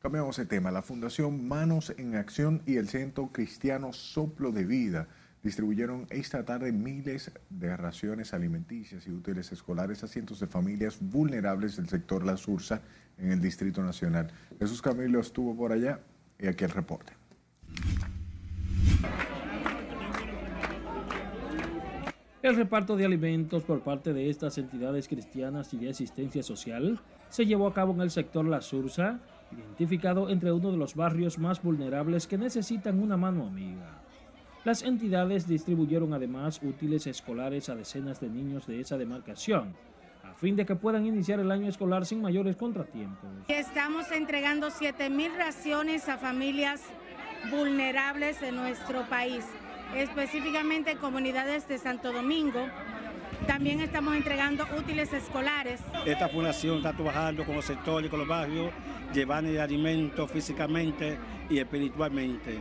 [0.00, 0.70] Cambiamos de tema.
[0.70, 5.08] La Fundación Manos en Acción y el Centro Cristiano Soplo de Vida
[5.42, 11.76] distribuyeron esta tarde miles de raciones alimenticias y útiles escolares a cientos de familias vulnerables
[11.76, 12.82] del sector La Sursa
[13.18, 14.30] en el Distrito Nacional.
[14.58, 16.00] Jesús Camilo estuvo por allá
[16.38, 17.12] y aquí el reporte.
[22.40, 27.46] El reparto de alimentos por parte de estas entidades cristianas y de asistencia social se
[27.46, 29.20] llevó a cabo en el sector La Sursa,
[29.52, 34.02] identificado entre uno de los barrios más vulnerables que necesitan una mano amiga.
[34.68, 39.74] Las entidades distribuyeron además útiles escolares a decenas de niños de esa demarcación,
[40.22, 43.30] a fin de que puedan iniciar el año escolar sin mayores contratiempos.
[43.48, 46.82] Estamos entregando 7.000 raciones a familias
[47.50, 49.42] vulnerables en nuestro país,
[49.96, 52.68] específicamente en comunidades de Santo Domingo.
[53.46, 55.80] También estamos entregando útiles escolares.
[56.04, 58.70] Esta fundación está trabajando con los sectores, con los barrios,
[59.14, 61.16] llevando el alimento físicamente
[61.48, 62.58] y espiritualmente.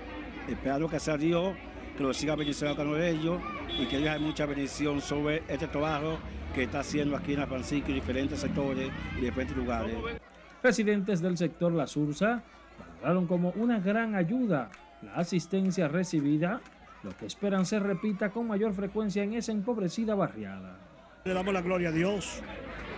[0.47, 1.53] Espero que sea Dios,
[1.97, 3.41] que lo siga bendiciendo a cada uno de ellos
[3.77, 6.19] y que haya mucha bendición sobre este trabajo
[6.53, 9.95] que está haciendo aquí en la Francisco y diferentes sectores y diferentes lugares.
[10.61, 12.43] Residentes del sector La Sursa
[13.01, 14.69] valoraron como una gran ayuda
[15.01, 16.61] la asistencia recibida,
[17.03, 20.77] lo que esperan se repita con mayor frecuencia en esa empobrecida barriada.
[21.25, 22.41] Le damos la gloria a Dios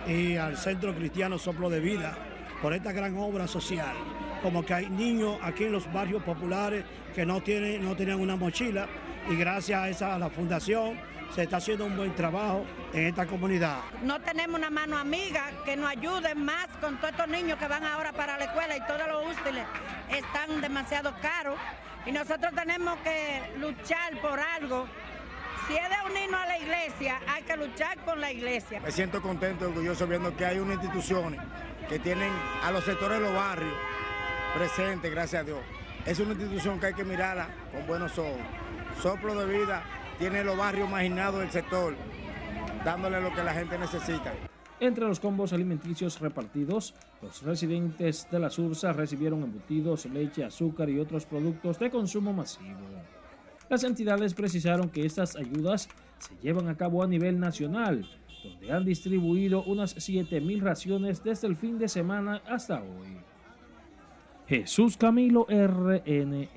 [0.06, 2.16] y al Centro Cristiano Soplo de Vida
[2.62, 3.94] por esta gran obra social.
[4.42, 6.84] Como que hay niños aquí en los barrios populares
[7.14, 8.86] que no, tienen, no tenían una mochila
[9.28, 10.98] y gracias a, esa, a la fundación
[11.34, 13.78] se está haciendo un buen trabajo en esta comunidad.
[14.02, 17.84] No tenemos una mano amiga que nos ayude más con todos estos niños que van
[17.84, 19.64] ahora para la escuela y todos los útiles
[20.10, 21.56] están demasiado caros
[22.06, 24.86] y nosotros tenemos que luchar por algo.
[25.68, 28.80] Si es de unirnos a la iglesia, hay que luchar con la iglesia.
[28.80, 31.40] Me siento contento y orgulloso viendo que hay unas instituciones
[31.88, 32.32] que tienen
[32.64, 33.74] a los sectores de los barrios
[34.56, 35.58] presentes, gracias a Dios.
[36.06, 38.40] Es una institución que hay que mirarla con buenos ojos.
[39.02, 39.82] Soplo de vida
[40.18, 41.94] tiene los barrios marginados del sector,
[42.84, 44.32] dándole lo que la gente necesita.
[44.80, 50.98] Entre los combos alimenticios repartidos, los residentes de la Sursa recibieron embutidos, leche, azúcar y
[50.98, 52.78] otros productos de consumo masivo.
[53.68, 55.86] Las entidades precisaron que estas ayudas
[56.18, 58.08] se llevan a cabo a nivel nacional,
[58.42, 63.18] donde han distribuido unas 7.000 raciones desde el fin de semana hasta hoy.
[64.50, 66.48] Jesús Camilo RNN.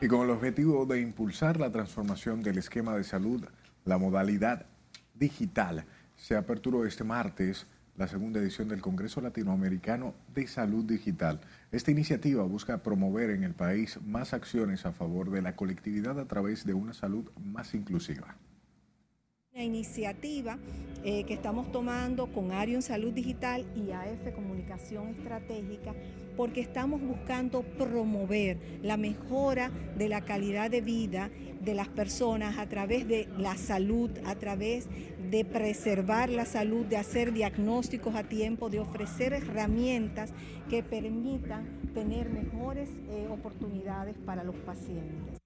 [0.00, 3.44] Y con el objetivo de impulsar la transformación del esquema de salud,
[3.84, 4.64] la modalidad
[5.12, 5.84] digital,
[6.16, 7.66] se aperturó este martes
[7.98, 11.42] la segunda edición del Congreso Latinoamericano de Salud Digital.
[11.70, 16.24] Esta iniciativa busca promover en el país más acciones a favor de la colectividad a
[16.24, 18.36] través de una salud más inclusiva.
[19.56, 20.58] Una iniciativa
[21.02, 25.94] eh, que estamos tomando con Arion Salud Digital y AF Comunicación Estratégica
[26.36, 31.30] porque estamos buscando promover la mejora de la calidad de vida
[31.62, 34.88] de las personas a través de la salud, a través
[35.30, 40.34] de preservar la salud, de hacer diagnósticos a tiempo, de ofrecer herramientas
[40.68, 45.45] que permitan tener mejores eh, oportunidades para los pacientes.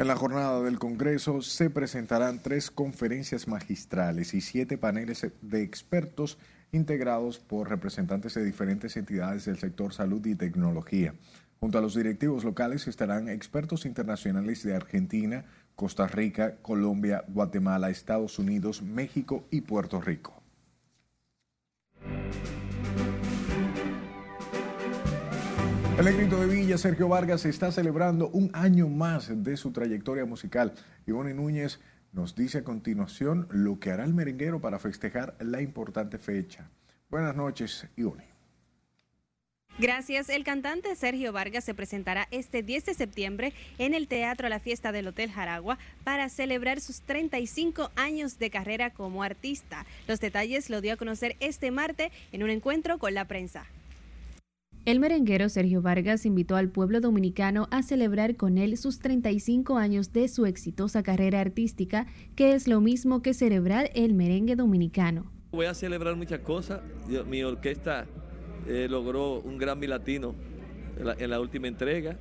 [0.00, 6.38] En la jornada del Congreso se presentarán tres conferencias magistrales y siete paneles de expertos
[6.72, 11.12] integrados por representantes de diferentes entidades del sector salud y tecnología.
[11.60, 15.44] Junto a los directivos locales estarán expertos internacionales de Argentina,
[15.76, 20.42] Costa Rica, Colombia, Guatemala, Estados Unidos, México y Puerto Rico.
[26.00, 30.72] El negrito de Villa, Sergio Vargas, está celebrando un año más de su trayectoria musical.
[31.06, 31.78] Ivonne Núñez
[32.14, 36.70] nos dice a continuación lo que hará el merenguero para festejar la importante fecha.
[37.10, 38.24] Buenas noches, Ivonne.
[39.78, 40.30] Gracias.
[40.30, 44.92] El cantante Sergio Vargas se presentará este 10 de septiembre en el Teatro La Fiesta
[44.92, 49.84] del Hotel Jaragua para celebrar sus 35 años de carrera como artista.
[50.08, 53.66] Los detalles lo dio a conocer este martes en un encuentro con la prensa.
[54.86, 60.14] El merenguero Sergio Vargas invitó al pueblo dominicano a celebrar con él sus 35 años
[60.14, 65.30] de su exitosa carrera artística, que es lo mismo que celebrar el merengue dominicano.
[65.52, 66.80] Voy a celebrar muchas cosas.
[67.28, 68.06] Mi orquesta
[68.66, 70.34] eh, logró un gran Latino
[71.18, 72.16] en la, última entrega.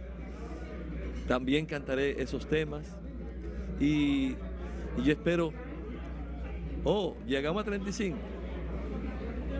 [1.29, 2.85] También cantaré esos temas.
[3.79, 4.35] Y,
[5.01, 5.53] yo espero,
[6.83, 8.17] oh, llegamos a 35.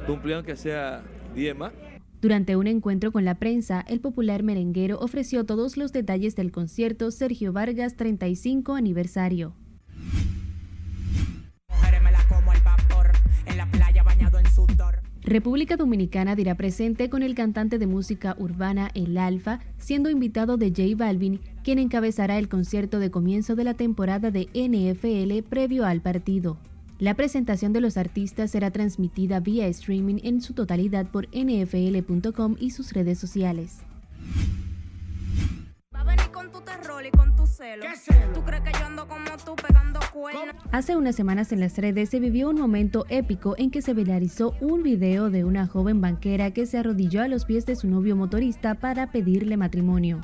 [0.06, 1.02] Cumplieron que sea
[1.34, 1.72] 10 más.
[2.22, 7.12] Durante un encuentro con la prensa, el popular merenguero ofreció todos los detalles del concierto
[7.12, 9.54] Sergio Vargas 35 aniversario.
[15.22, 20.70] República Dominicana dirá presente con el cantante de música urbana El Alfa, siendo invitado de
[20.70, 26.02] J Balvin, quien encabezará el concierto de comienzo de la temporada de NFL previo al
[26.02, 26.58] partido.
[27.00, 32.72] La presentación de los artistas será transmitida vía streaming en su totalidad por nfl.com y
[32.72, 33.78] sus redes sociales.
[40.74, 44.54] Hace unas semanas en las redes se vivió un momento épico en que se viralizó
[44.60, 48.18] un video de una joven banquera que se arrodilló a los pies de su novio
[48.18, 50.20] motorista para pedirle matrimonio.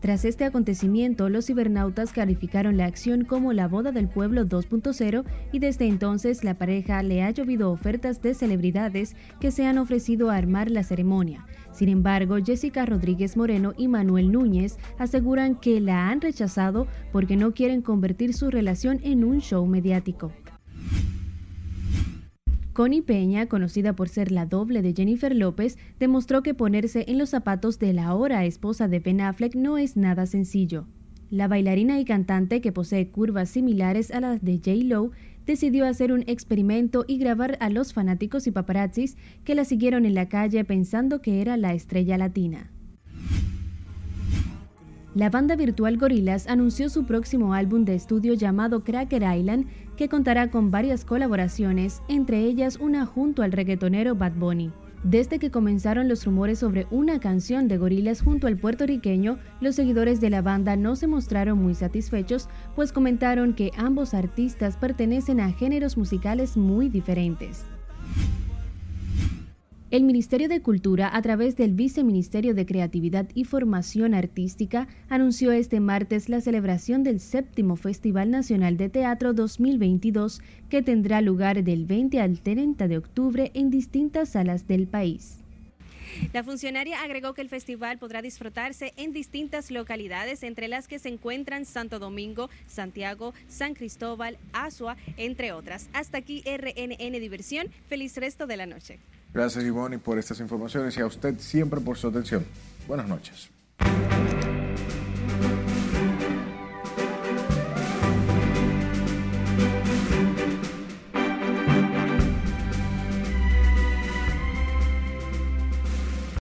[0.00, 5.58] Tras este acontecimiento, los cibernautas calificaron la acción como la boda del pueblo 2.0 y
[5.58, 10.36] desde entonces la pareja le ha llovido ofertas de celebridades que se han ofrecido a
[10.36, 11.44] armar la ceremonia.
[11.72, 17.52] Sin embargo, Jessica Rodríguez Moreno y Manuel Núñez aseguran que la han rechazado porque no
[17.52, 20.32] quieren convertir su relación en un show mediático.
[22.78, 27.30] Connie Peña, conocida por ser la doble de Jennifer López, demostró que ponerse en los
[27.30, 30.86] zapatos de la ahora esposa de Ben Affleck no es nada sencillo.
[31.28, 34.84] La bailarina y cantante, que posee curvas similares a las de J.
[34.84, 35.10] Lo,
[35.44, 40.14] decidió hacer un experimento y grabar a los fanáticos y paparazzis que la siguieron en
[40.14, 42.70] la calle pensando que era la estrella latina.
[45.16, 49.66] La banda virtual Gorillaz anunció su próximo álbum de estudio llamado Cracker Island,
[49.98, 54.70] que contará con varias colaboraciones, entre ellas una junto al reggaetonero Bad Bunny.
[55.02, 60.20] Desde que comenzaron los rumores sobre una canción de Gorillaz junto al puertorriqueño, los seguidores
[60.20, 65.50] de la banda no se mostraron muy satisfechos, pues comentaron que ambos artistas pertenecen a
[65.50, 67.64] géneros musicales muy diferentes.
[69.90, 75.80] El Ministerio de Cultura, a través del Viceministerio de Creatividad y Formación Artística, anunció este
[75.80, 82.20] martes la celebración del séptimo Festival Nacional de Teatro 2022, que tendrá lugar del 20
[82.20, 85.38] al 30 de octubre en distintas salas del país.
[86.34, 91.08] La funcionaria agregó que el festival podrá disfrutarse en distintas localidades, entre las que se
[91.08, 95.88] encuentran Santo Domingo, Santiago, San Cristóbal, Asua, entre otras.
[95.94, 97.68] Hasta aquí RNN Diversión.
[97.88, 98.98] Feliz resto de la noche.
[99.32, 102.44] Gracias Ivonne por estas informaciones y a usted siempre por su atención.
[102.86, 103.50] Buenas noches.